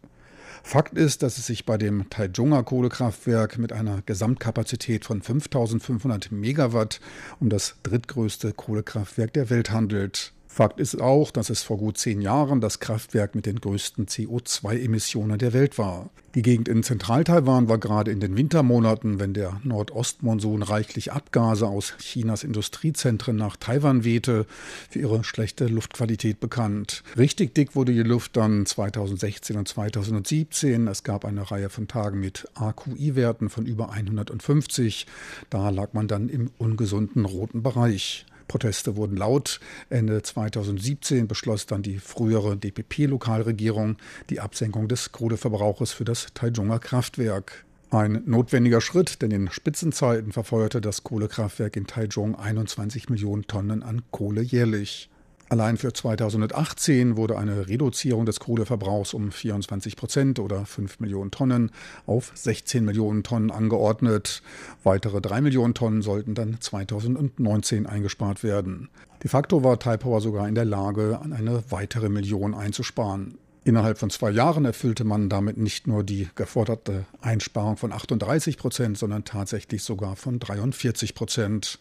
Fakt 0.63 0.97
ist, 0.97 1.21
dass 1.21 1.37
es 1.37 1.45
sich 1.45 1.65
bei 1.65 1.77
dem 1.77 2.09
Taichunga 2.09 2.63
Kohlekraftwerk 2.63 3.59
mit 3.59 3.71
einer 3.71 4.01
Gesamtkapazität 4.05 5.05
von 5.05 5.21
5500 5.21 6.31
Megawatt 6.31 6.99
um 7.39 7.49
das 7.49 7.75
drittgrößte 7.83 8.51
Kohlekraftwerk 8.51 9.31
der 9.33 9.49
Welt 9.49 9.69
handelt. 9.69 10.33
Fakt 10.55 10.79
ist 10.79 11.01
auch, 11.01 11.31
dass 11.31 11.49
es 11.49 11.63
vor 11.63 11.77
gut 11.77 11.97
zehn 11.97 12.21
Jahren 12.21 12.61
das 12.61 12.79
Kraftwerk 12.79 13.35
mit 13.35 13.45
den 13.45 13.59
größten 13.59 14.05
CO2-Emissionen 14.05 15.37
der 15.37 15.51
Welt 15.51 15.77
war. 15.77 16.09
Die 16.33 16.43
Gegend 16.43 16.69
in 16.69 16.81
Zentral-Taiwan 16.81 17.67
war 17.67 17.77
gerade 17.77 18.09
in 18.09 18.21
den 18.21 18.37
Wintermonaten, 18.37 19.19
wenn 19.19 19.33
der 19.33 19.59
Nordostmonsun 19.65 20.63
reichlich 20.63 21.11
Abgase 21.11 21.67
aus 21.67 21.95
Chinas 21.99 22.45
Industriezentren 22.45 23.35
nach 23.35 23.57
Taiwan 23.57 24.05
wehte, 24.05 24.45
für 24.89 24.99
ihre 24.99 25.25
schlechte 25.25 25.67
Luftqualität 25.67 26.39
bekannt. 26.39 27.03
Richtig 27.17 27.53
dick 27.53 27.75
wurde 27.75 27.91
die 27.91 28.03
Luft 28.03 28.37
dann 28.37 28.65
2016 28.65 29.57
und 29.57 29.67
2017. 29.67 30.87
Es 30.87 31.03
gab 31.03 31.25
eine 31.25 31.51
Reihe 31.51 31.69
von 31.69 31.89
Tagen 31.89 32.21
mit 32.21 32.47
AQI-Werten 32.55 33.49
von 33.49 33.65
über 33.65 33.89
150. 33.91 35.05
Da 35.49 35.69
lag 35.69 35.91
man 35.91 36.07
dann 36.07 36.29
im 36.29 36.49
ungesunden 36.57 37.25
roten 37.25 37.61
Bereich. 37.61 38.25
Proteste 38.47 38.95
wurden 38.95 39.17
laut. 39.17 39.59
Ende 39.89 40.21
2017 40.21 41.27
beschloss 41.27 41.65
dann 41.65 41.81
die 41.81 41.99
frühere 41.99 42.55
DPP-Lokalregierung 42.55 43.97
die 44.29 44.39
Absenkung 44.39 44.87
des 44.87 45.11
Kohleverbrauches 45.11 45.91
für 45.91 46.05
das 46.05 46.27
Taijunger 46.33 46.79
Kraftwerk. 46.79 47.65
Ein 47.91 48.23
notwendiger 48.25 48.81
Schritt, 48.81 49.21
denn 49.21 49.31
in 49.31 49.49
Spitzenzeiten 49.49 50.31
verfeuerte 50.31 50.81
das 50.81 51.03
Kohlekraftwerk 51.03 51.75
in 51.77 51.87
Taichung 51.87 52.37
21 52.37 53.09
Millionen 53.09 53.47
Tonnen 53.47 53.83
an 53.83 54.01
Kohle 54.11 54.41
jährlich. 54.41 55.09
Allein 55.47 55.77
für 55.77 55.93
2018 55.93 57.17
wurde 57.17 57.37
eine 57.37 57.67
Reduzierung 57.67 58.25
des 58.25 58.39
Kohleverbrauchs 58.39 59.13
um 59.13 59.31
24 59.31 59.95
Prozent 59.95 60.39
oder 60.39 60.65
5 60.65 60.99
Millionen 60.99 61.29
Tonnen 61.29 61.71
auf 62.07 62.31
16 62.33 62.83
Millionen 62.83 63.21
Tonnen 63.21 63.51
angeordnet. 63.51 64.41
Weitere 64.83 65.21
3 65.21 65.41
Millionen 65.41 65.75
Tonnen 65.75 66.01
sollten 66.01 66.33
dann 66.33 66.59
2019 66.59 67.85
eingespart 67.85 68.43
werden. 68.43 68.89
De 69.21 69.29
facto 69.29 69.63
war 69.63 69.77
Taipower 69.77 70.19
sogar 70.19 70.47
in 70.47 70.55
der 70.55 70.65
Lage, 70.65 71.19
eine 71.21 71.63
weitere 71.69 72.09
Million 72.09 72.55
einzusparen. 72.55 73.37
Innerhalb 73.63 73.97
von 73.97 74.11
zwei 74.11 74.29
Jahren 74.29 74.65
erfüllte 74.65 75.03
man 75.03 75.29
damit 75.29 75.57
nicht 75.57 75.87
nur 75.87 76.03
die 76.03 76.29
geforderte 76.35 77.05
Einsparung 77.21 77.77
von 77.77 77.91
38 77.91 78.57
Prozent, 78.57 78.97
sondern 78.97 79.25
tatsächlich 79.25 79.83
sogar 79.83 80.15
von 80.15 80.37
43 80.37 81.15
Prozent. 81.15 81.79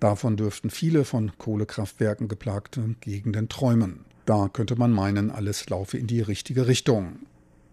Davon 0.00 0.36
dürften 0.36 0.70
viele 0.70 1.04
von 1.04 1.32
Kohlekraftwerken 1.38 2.28
geplagte 2.28 2.94
Gegenden 3.00 3.48
träumen. 3.48 4.04
Da 4.26 4.48
könnte 4.48 4.76
man 4.76 4.92
meinen, 4.92 5.30
alles 5.30 5.68
laufe 5.70 5.96
in 5.96 6.06
die 6.06 6.20
richtige 6.20 6.66
Richtung. 6.66 7.20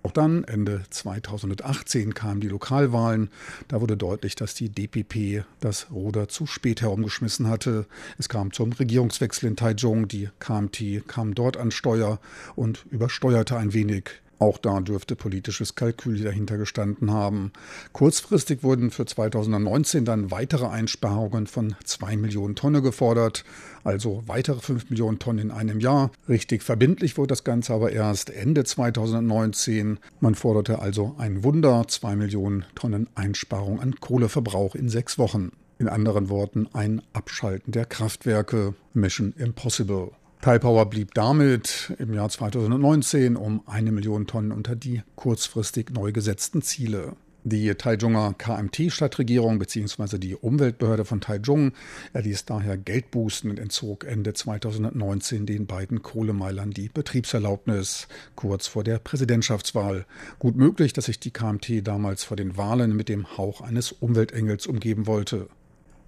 Auch 0.06 0.12
dann, 0.12 0.44
Ende 0.44 0.84
2018, 0.92 2.14
kamen 2.14 2.40
die 2.40 2.48
Lokalwahlen. 2.48 3.32
Da 3.68 3.82
wurde 3.82 3.98
deutlich, 3.98 4.36
dass 4.36 4.54
die 4.54 4.70
DPP 4.70 5.44
das 5.60 5.90
Ruder 5.90 6.28
zu 6.28 6.46
spät 6.46 6.84
herumgeschmissen 6.84 7.50
hatte. 7.50 7.88
Es 8.20 8.30
kam 8.30 8.54
zum 8.54 8.72
Regierungswechsel 8.72 9.50
in 9.50 9.56
Taichung. 9.56 10.08
Die 10.08 10.30
KMT 10.38 11.08
kam 11.08 11.34
dort 11.34 11.58
an 11.58 11.72
Steuer 11.72 12.20
und 12.56 12.86
übersteuerte 12.92 13.58
ein 13.58 13.74
wenig. 13.74 14.22
Auch 14.38 14.58
da 14.58 14.82
dürfte 14.82 15.16
politisches 15.16 15.76
Kalkül 15.76 16.22
dahinter 16.22 16.58
gestanden 16.58 17.12
haben. 17.12 17.52
Kurzfristig 17.94 18.64
wurden 18.64 18.92
für 18.92 19.06
2019 19.06 20.04
dann 20.04 20.30
weitere 20.30 20.68
Einsparungen 20.68 21.48
von 21.48 21.76
2 21.84 22.18
Millionen 22.18 22.56
Tonnen 22.56 22.84
gefordert, 22.84 23.46
also 23.84 24.24
weitere 24.26 24.60
5 24.60 24.90
Millionen 24.90 25.20
Tonnen 25.20 25.40
in 25.40 25.52
einem 25.52 25.80
Jahr. 25.80 26.12
Richtig 26.28 26.64
verbindlich 26.64 27.18
wurde 27.18 27.28
das 27.28 27.44
Ganze 27.46 27.74
aber 27.74 27.92
erst 27.92 28.30
Ende 28.30 28.66
2019. 28.66 30.00
Man 30.20 30.36
forderte 30.36 30.80
also 30.80 31.16
ein 31.18 31.44
Wunder, 31.44 31.86
2 31.88 32.16
Millionen 32.18 32.66
Tonnen 32.76 33.08
Einsparung 33.16 33.80
an 33.80 33.96
Kohleverbrauch 34.00 34.76
in 34.76 34.90
sechs 34.90 35.18
Wochen. 35.18 35.52
In 35.78 35.90
anderen 35.90 36.30
Worten 36.30 36.68
ein 36.74 37.02
Abschalten 37.14 37.72
der 37.72 37.86
Kraftwerke. 37.86 38.76
Mission 38.94 39.34
Impossible. 39.38 40.12
Taipower 40.46 40.86
blieb 40.86 41.16
damit 41.16 41.92
im 41.98 42.14
Jahr 42.14 42.30
2019 42.30 43.36
um 43.36 43.64
eine 43.66 43.92
Million 43.92 44.28
Tonnen 44.28 44.52
unter 44.52 44.76
die 44.76 45.02
kurzfristig 45.16 45.90
neu 45.90 46.12
gesetzten 46.12 46.62
Ziele. 46.62 47.16
Die 47.44 47.74
Taichunger 47.74 48.36
KMT-Stadtregierung 48.38 49.58
bzw. 49.58 50.20
die 50.20 50.36
Umweltbehörde 50.36 51.04
von 51.04 51.20
Taichung 51.20 51.72
erließ 52.14 52.46
daher 52.46 52.78
Geldbußen 52.78 53.50
und 53.50 53.58
entzog 53.58 54.04
Ende 54.04 54.34
2019 54.34 55.48
den 55.48 55.66
beiden 55.66 56.04
Kohlemeilern 56.04 56.70
die 56.70 56.90
Betriebserlaubnis, 56.90 58.08
kurz 58.36 58.68
vor 58.68 58.84
der 58.84 59.00
Präsidentschaftswahl. 59.00 60.06
Gut 60.38 60.58
möglich, 60.58 60.94
dass 60.94 61.06
sich 61.06 61.20
die 61.20 61.32
KMT 61.32 61.88
damals 61.88 62.24
vor 62.24 62.38
den 62.38 62.56
Wahlen 62.56 62.96
mit 62.96 63.10
dem 63.10 63.36
Hauch 63.36 63.62
eines 63.62 63.92
Umweltengels 63.92 64.68
umgeben 64.68 65.08
wollte. 65.08 65.48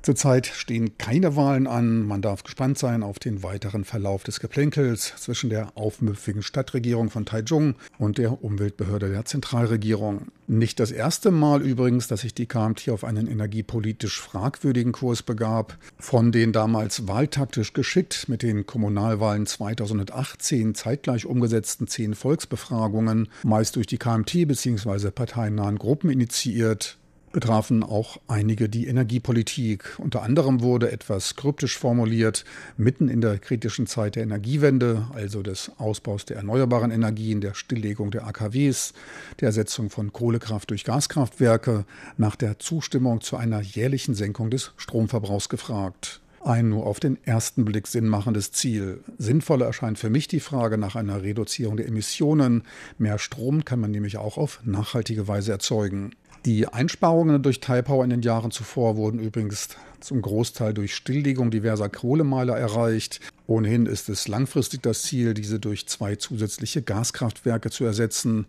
Zurzeit 0.08 0.48
stehen 0.48 0.98
keine 0.98 1.36
Wahlen 1.36 1.68
an. 1.68 2.08
Man 2.08 2.22
darf 2.22 2.44
gespannt 2.44 2.78
sein 2.78 3.04
auf 3.04 3.20
den 3.20 3.44
weiteren 3.44 3.84
Verlauf 3.84 4.24
des 4.24 4.40
Geplänkels 4.40 5.12
zwischen 5.18 5.50
der 5.50 5.76
aufmüpfigen 5.76 6.44
Stadtregierung 6.44 7.10
von 7.10 7.26
Taichung 7.26 7.76
und 8.00 8.18
der 8.18 8.42
Umweltbehörde 8.42 9.10
der 9.10 9.26
Zentralregierung. 9.26 10.28
Nicht 10.48 10.80
das 10.80 10.92
erste 10.92 11.30
Mal 11.30 11.62
übrigens, 11.62 12.08
dass 12.08 12.22
sich 12.22 12.34
die 12.34 12.46
KMT 12.46 12.88
auf 12.88 13.04
einen 13.04 13.28
energiepolitisch 13.28 14.22
fragwürdigen 14.22 14.94
Kurs 14.94 15.24
begab. 15.24 15.78
Von 16.00 16.32
den 16.32 16.54
damals 16.54 17.10
wahltaktisch 17.10 17.74
geschickt 17.74 18.30
mit 18.30 18.44
den 18.44 18.66
Kommunalwahlen 18.66 19.46
2018 19.46 20.74
zeitgleich 20.74 21.26
umgesetzten 21.26 21.88
zehn 21.88 22.16
Volksbefragungen, 22.16 23.28
meist 23.44 23.76
durch 23.76 23.88
die 23.88 23.98
KMT 23.98 24.48
bzw. 24.48 25.12
parteiennahen 25.12 25.78
Gruppen 25.78 26.10
initiiert, 26.10 26.98
betrafen 27.38 27.84
auch 27.84 28.18
einige 28.28 28.68
die 28.68 28.88
Energiepolitik. 28.88 30.00
Unter 30.00 30.24
anderem 30.24 30.62
wurde 30.62 30.92
etwas 30.92 31.36
kryptisch 31.36 31.78
formuliert, 31.78 32.46
mitten 32.78 33.10
in 33.10 33.22
der 33.22 33.38
kritischen 33.38 33.86
Zeit 33.86 34.16
der 34.16 34.24
Energiewende, 34.24 35.06
also 35.14 35.44
des 35.44 35.72
Ausbaus 35.78 36.26
der 36.26 36.38
erneuerbaren 36.38 36.90
Energien, 36.90 37.40
der 37.40 37.54
Stilllegung 37.54 38.10
der 38.10 38.26
AKWs, 38.26 38.94
der 39.40 39.50
Ersetzung 39.50 39.92
von 39.92 40.12
Kohlekraft 40.12 40.72
durch 40.72 40.84
Gaskraftwerke, 40.84 41.86
nach 42.18 42.36
der 42.36 42.58
Zustimmung 42.58 43.22
zu 43.22 43.38
einer 43.38 43.62
jährlichen 43.62 44.16
Senkung 44.16 44.50
des 44.50 44.72
Stromverbrauchs 44.78 45.48
gefragt. 45.48 46.22
Ein 46.44 46.70
nur 46.70 46.88
auf 46.88 47.00
den 47.00 47.24
ersten 47.24 47.66
Blick 47.66 47.88
sinnmachendes 47.88 48.52
Ziel. 48.52 49.04
Sinnvoller 49.20 49.68
erscheint 49.68 50.00
für 50.00 50.10
mich 50.10 50.28
die 50.28 50.40
Frage 50.40 50.80
nach 50.80 50.96
einer 50.96 51.22
Reduzierung 51.22 51.78
der 51.78 51.88
Emissionen. 51.88 52.64
Mehr 52.98 53.20
Strom 53.20 53.64
kann 53.64 53.80
man 53.80 53.92
nämlich 53.92 54.18
auch 54.18 54.38
auf 54.38 54.62
nachhaltige 54.64 55.28
Weise 55.28 55.52
erzeugen. 55.52 56.16
Die 56.48 56.66
Einsparungen 56.66 57.44
durch 57.44 57.60
Taipower 57.60 58.06
in 58.06 58.10
den 58.10 58.22
Jahren 58.22 58.52
zuvor 58.52 58.96
wurden 58.96 59.20
übrigens 59.20 59.68
zum 60.00 60.22
Großteil 60.22 60.74
durch 60.74 60.96
Stilllegung 60.96 61.52
diverser 61.52 61.90
Kohlemeiler 61.90 62.58
erreicht. 62.58 63.20
Ohnehin 63.48 63.86
ist 63.86 64.08
es 64.08 64.30
langfristig 64.30 64.82
das 64.82 65.04
Ziel, 65.04 65.34
diese 65.34 65.60
durch 65.60 65.88
zwei 65.88 66.16
zusätzliche 66.16 66.82
Gaskraftwerke 66.82 67.70
zu 67.70 67.84
ersetzen. 67.84 68.46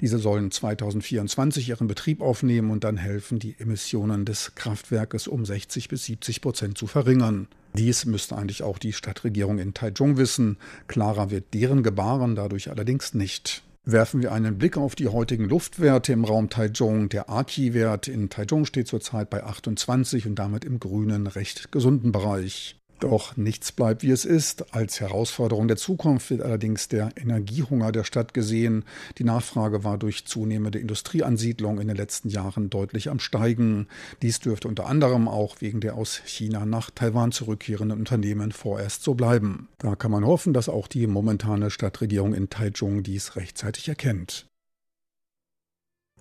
Diese 0.00 0.18
sollen 0.18 0.52
2024 0.52 1.68
ihren 1.68 1.88
Betrieb 1.88 2.20
aufnehmen 2.20 2.70
und 2.70 2.84
dann 2.84 2.96
helfen, 2.96 3.40
die 3.40 3.56
Emissionen 3.58 4.24
des 4.24 4.54
Kraftwerkes 4.54 5.26
um 5.26 5.44
60 5.44 5.88
bis 5.88 6.04
70 6.04 6.42
Prozent 6.42 6.78
zu 6.78 6.86
verringern. 6.86 7.48
Dies 7.74 8.04
müsste 8.04 8.38
eigentlich 8.38 8.62
auch 8.62 8.78
die 8.78 8.92
Stadtregierung 8.92 9.58
in 9.58 9.74
Taichung 9.74 10.18
wissen. 10.18 10.56
Klarer 10.86 11.32
wird 11.32 11.52
deren 11.52 11.82
Gebaren 11.82 12.36
dadurch 12.36 12.70
allerdings 12.70 13.12
nicht. 13.12 13.64
Werfen 13.92 14.22
wir 14.22 14.32
einen 14.32 14.58
Blick 14.58 14.76
auf 14.76 14.94
die 14.94 15.08
heutigen 15.08 15.44
Luftwerte 15.44 16.12
im 16.12 16.24
Raum 16.24 16.48
Taichung. 16.48 17.08
Der 17.08 17.28
AKI-Wert 17.28 18.08
in 18.08 18.30
Taichung 18.30 18.64
steht 18.64 18.88
zurzeit 18.88 19.30
bei 19.30 19.42
28 19.42 20.26
und 20.26 20.36
damit 20.36 20.64
im 20.64 20.78
grünen, 20.78 21.26
recht 21.26 21.72
gesunden 21.72 22.12
Bereich. 22.12 22.79
Doch 23.00 23.34
nichts 23.38 23.72
bleibt 23.72 24.02
wie 24.02 24.10
es 24.10 24.26
ist. 24.26 24.74
Als 24.74 25.00
Herausforderung 25.00 25.68
der 25.68 25.78
Zukunft 25.78 26.30
wird 26.30 26.42
allerdings 26.42 26.88
der 26.88 27.10
Energiehunger 27.16 27.92
der 27.92 28.04
Stadt 28.04 28.34
gesehen. 28.34 28.84
Die 29.16 29.24
Nachfrage 29.24 29.84
war 29.84 29.96
durch 29.96 30.26
zunehmende 30.26 30.78
Industrieansiedlung 30.78 31.80
in 31.80 31.88
den 31.88 31.96
letzten 31.96 32.28
Jahren 32.28 32.68
deutlich 32.68 33.08
am 33.08 33.18
Steigen. 33.18 33.88
Dies 34.20 34.40
dürfte 34.40 34.68
unter 34.68 34.84
anderem 34.84 35.28
auch 35.28 35.62
wegen 35.62 35.80
der 35.80 35.94
aus 35.94 36.20
China 36.26 36.66
nach 36.66 36.90
Taiwan 36.90 37.32
zurückkehrenden 37.32 37.98
Unternehmen 37.98 38.52
vorerst 38.52 39.02
so 39.02 39.14
bleiben. 39.14 39.68
Da 39.78 39.96
kann 39.96 40.10
man 40.10 40.26
hoffen, 40.26 40.52
dass 40.52 40.68
auch 40.68 40.86
die 40.86 41.06
momentane 41.06 41.70
Stadtregierung 41.70 42.34
in 42.34 42.50
Taichung 42.50 43.02
dies 43.02 43.34
rechtzeitig 43.34 43.88
erkennt. 43.88 44.49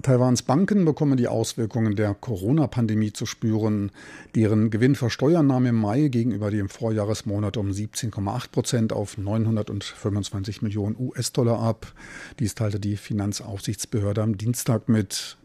Taiwans 0.02 0.44
Banken 0.44 0.86
bekommen 0.86 1.18
die 1.18 1.28
Auswirkungen 1.28 1.98
der 1.98 2.14
Corona-Pandemie 2.14 3.12
zu 3.12 3.26
spüren. 3.26 3.92
Deren 4.34 4.70
Gewinnversteuern 4.70 5.46
nahm 5.46 5.66
im 5.66 5.76
Mai 5.76 6.08
gegenüber 6.08 6.52
dem 6.52 6.70
Vorjahresmonat 6.70 7.58
um 7.58 7.70
17,8 7.72 8.50
Prozent 8.50 8.94
auf 8.94 9.18
925 9.18 10.62
Millionen 10.62 10.96
US-Dollar 10.98 11.60
ab. 11.60 11.94
Dies 12.40 12.56
teilte 12.56 12.80
die 12.80 12.96
Finanzaufsichtsbehörde 12.96 14.24
am 14.24 14.38
Dienstag 14.38 14.88
mit. 14.88 15.38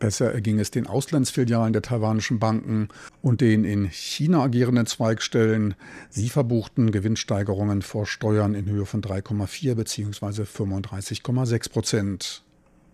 Besser 0.00 0.32
erging 0.32 0.58
es 0.58 0.72
den 0.72 0.88
Auslandsfilialen 0.88 1.72
der 1.72 1.82
taiwanischen 1.82 2.40
Banken 2.40 2.88
und 3.20 3.40
den 3.40 3.62
in 3.62 3.88
China 3.88 4.42
agierenden 4.42 4.86
Zweigstellen. 4.86 5.76
Sie 6.10 6.28
verbuchten 6.28 6.90
Gewinnsteigerungen 6.90 7.82
vor 7.82 8.06
Steuern 8.06 8.54
in 8.54 8.68
Höhe 8.68 8.84
von 8.84 9.00
3,4 9.00 9.76
bzw. 9.76 10.42
35,6 10.42 11.70
Prozent. 11.70 12.42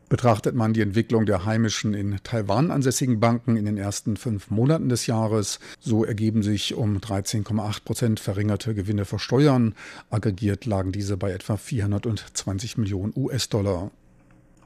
Betrachtet 0.08 0.54
man 0.54 0.72
die 0.72 0.80
Entwicklung 0.80 1.26
der 1.26 1.44
heimischen 1.44 1.92
in 1.92 2.18
Taiwan 2.22 2.70
ansässigen 2.70 3.20
Banken 3.20 3.56
in 3.56 3.66
den 3.66 3.76
ersten 3.76 4.16
fünf 4.16 4.50
Monaten 4.50 4.88
des 4.88 5.06
Jahres, 5.06 5.58
so 5.80 6.02
ergeben 6.02 6.42
sich 6.42 6.74
um 6.74 6.98
13,8 6.98 7.84
Prozent 7.84 8.20
verringerte 8.20 8.74
Gewinne 8.74 9.04
versteuern. 9.04 9.74
Aggregiert 10.08 10.64
lagen 10.64 10.92
diese 10.92 11.18
bei 11.18 11.32
etwa 11.32 11.58
420 11.58 12.78
Millionen 12.78 13.12
US-Dollar. 13.14 13.90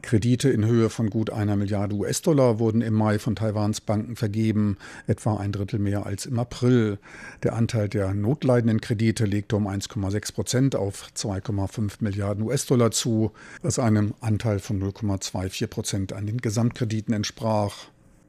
Kredite 0.02 0.50
in 0.50 0.66
Höhe 0.66 0.90
von 0.90 1.08
gut 1.08 1.30
einer 1.30 1.56
Milliarde 1.56 1.94
US-Dollar 1.94 2.58
wurden 2.58 2.82
im 2.82 2.94
Mai 2.94 3.18
von 3.18 3.36
Taiwans 3.36 3.80
Banken 3.80 4.16
vergeben, 4.16 4.76
etwa 5.06 5.36
ein 5.36 5.52
Drittel 5.52 5.78
mehr 5.78 6.04
als 6.04 6.26
im 6.26 6.38
April. 6.38 6.98
Der 7.42 7.54
Anteil 7.54 7.88
der 7.88 8.12
notleidenden 8.12 8.80
Kredite 8.80 9.24
legte 9.24 9.56
um 9.56 9.66
1,6 9.66 10.34
Prozent 10.34 10.76
auf 10.76 11.08
2,5 11.16 11.94
Milliarden 12.00 12.44
US-Dollar 12.44 12.90
zu, 12.90 13.32
was 13.62 13.78
einem 13.78 14.14
Anteil 14.20 14.58
von 14.58 14.82
0,24 14.82 15.66
Prozent 15.68 16.12
an 16.12 16.26
den 16.26 16.38
Gesamtkrediten 16.38 17.14
entsprach. 17.14 17.86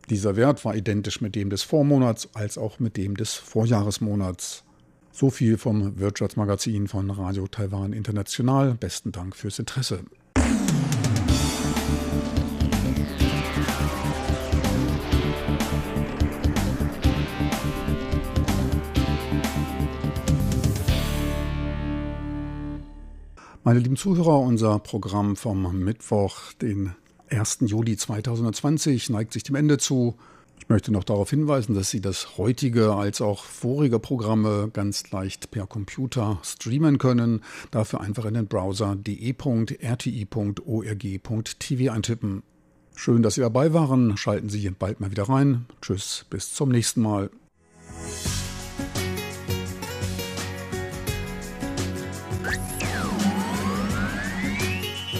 Dieser 0.09 0.35
Wert 0.35 0.63
war 0.65 0.75
identisch 0.75 1.21
mit 1.21 1.35
dem 1.35 1.49
des 1.49 1.63
Vormonats 1.63 2.29
als 2.33 2.57
auch 2.57 2.79
mit 2.79 2.97
dem 2.97 3.17
des 3.17 3.33
Vorjahresmonats. 3.33 4.63
So 5.11 5.29
viel 5.29 5.57
vom 5.57 5.99
Wirtschaftsmagazin 5.99 6.87
von 6.87 7.09
Radio 7.11 7.47
Taiwan 7.47 7.93
International. 7.93 8.73
Besten 8.73 9.11
Dank 9.11 9.35
fürs 9.35 9.59
Interesse. 9.59 9.99
Meine 23.65 23.79
lieben 23.79 23.95
Zuhörer, 23.95 24.41
unser 24.41 24.77
Programm 24.79 25.37
vom 25.37 25.79
Mittwoch, 25.79 26.51
den 26.61 26.95
1. 27.29 27.59
Juli 27.61 27.95
2020, 27.95 29.09
neigt 29.09 29.31
sich 29.31 29.43
dem 29.43 29.55
Ende 29.55 29.77
zu. 29.77 30.15
Ich 30.59 30.67
möchte 30.67 30.91
noch 30.91 31.05
darauf 31.05 31.29
hinweisen, 31.29 31.73
dass 31.73 31.89
Sie 31.89 32.01
das 32.01 32.37
heutige 32.37 32.93
als 32.93 33.21
auch 33.21 33.45
vorige 33.45 33.99
Programme 33.99 34.69
ganz 34.73 35.11
leicht 35.11 35.49
per 35.49 35.65
Computer 35.65 36.39
streamen 36.43 36.97
können. 36.97 37.41
Dafür 37.71 38.01
einfach 38.01 38.25
in 38.25 38.33
den 38.33 38.47
Browser 38.47 38.97
de.rti.org.tv 38.97 39.71
eintippen. 41.93 42.43
Schön, 42.95 43.23
dass 43.23 43.35
Sie 43.35 43.41
dabei 43.41 43.73
waren. 43.73 44.17
Schalten 44.17 44.49
Sie 44.49 44.69
bald 44.71 44.99
mal 44.99 45.11
wieder 45.11 45.29
rein. 45.29 45.67
Tschüss, 45.81 46.25
bis 46.29 46.53
zum 46.53 46.67
nächsten 46.67 47.01
Mal. 47.01 47.29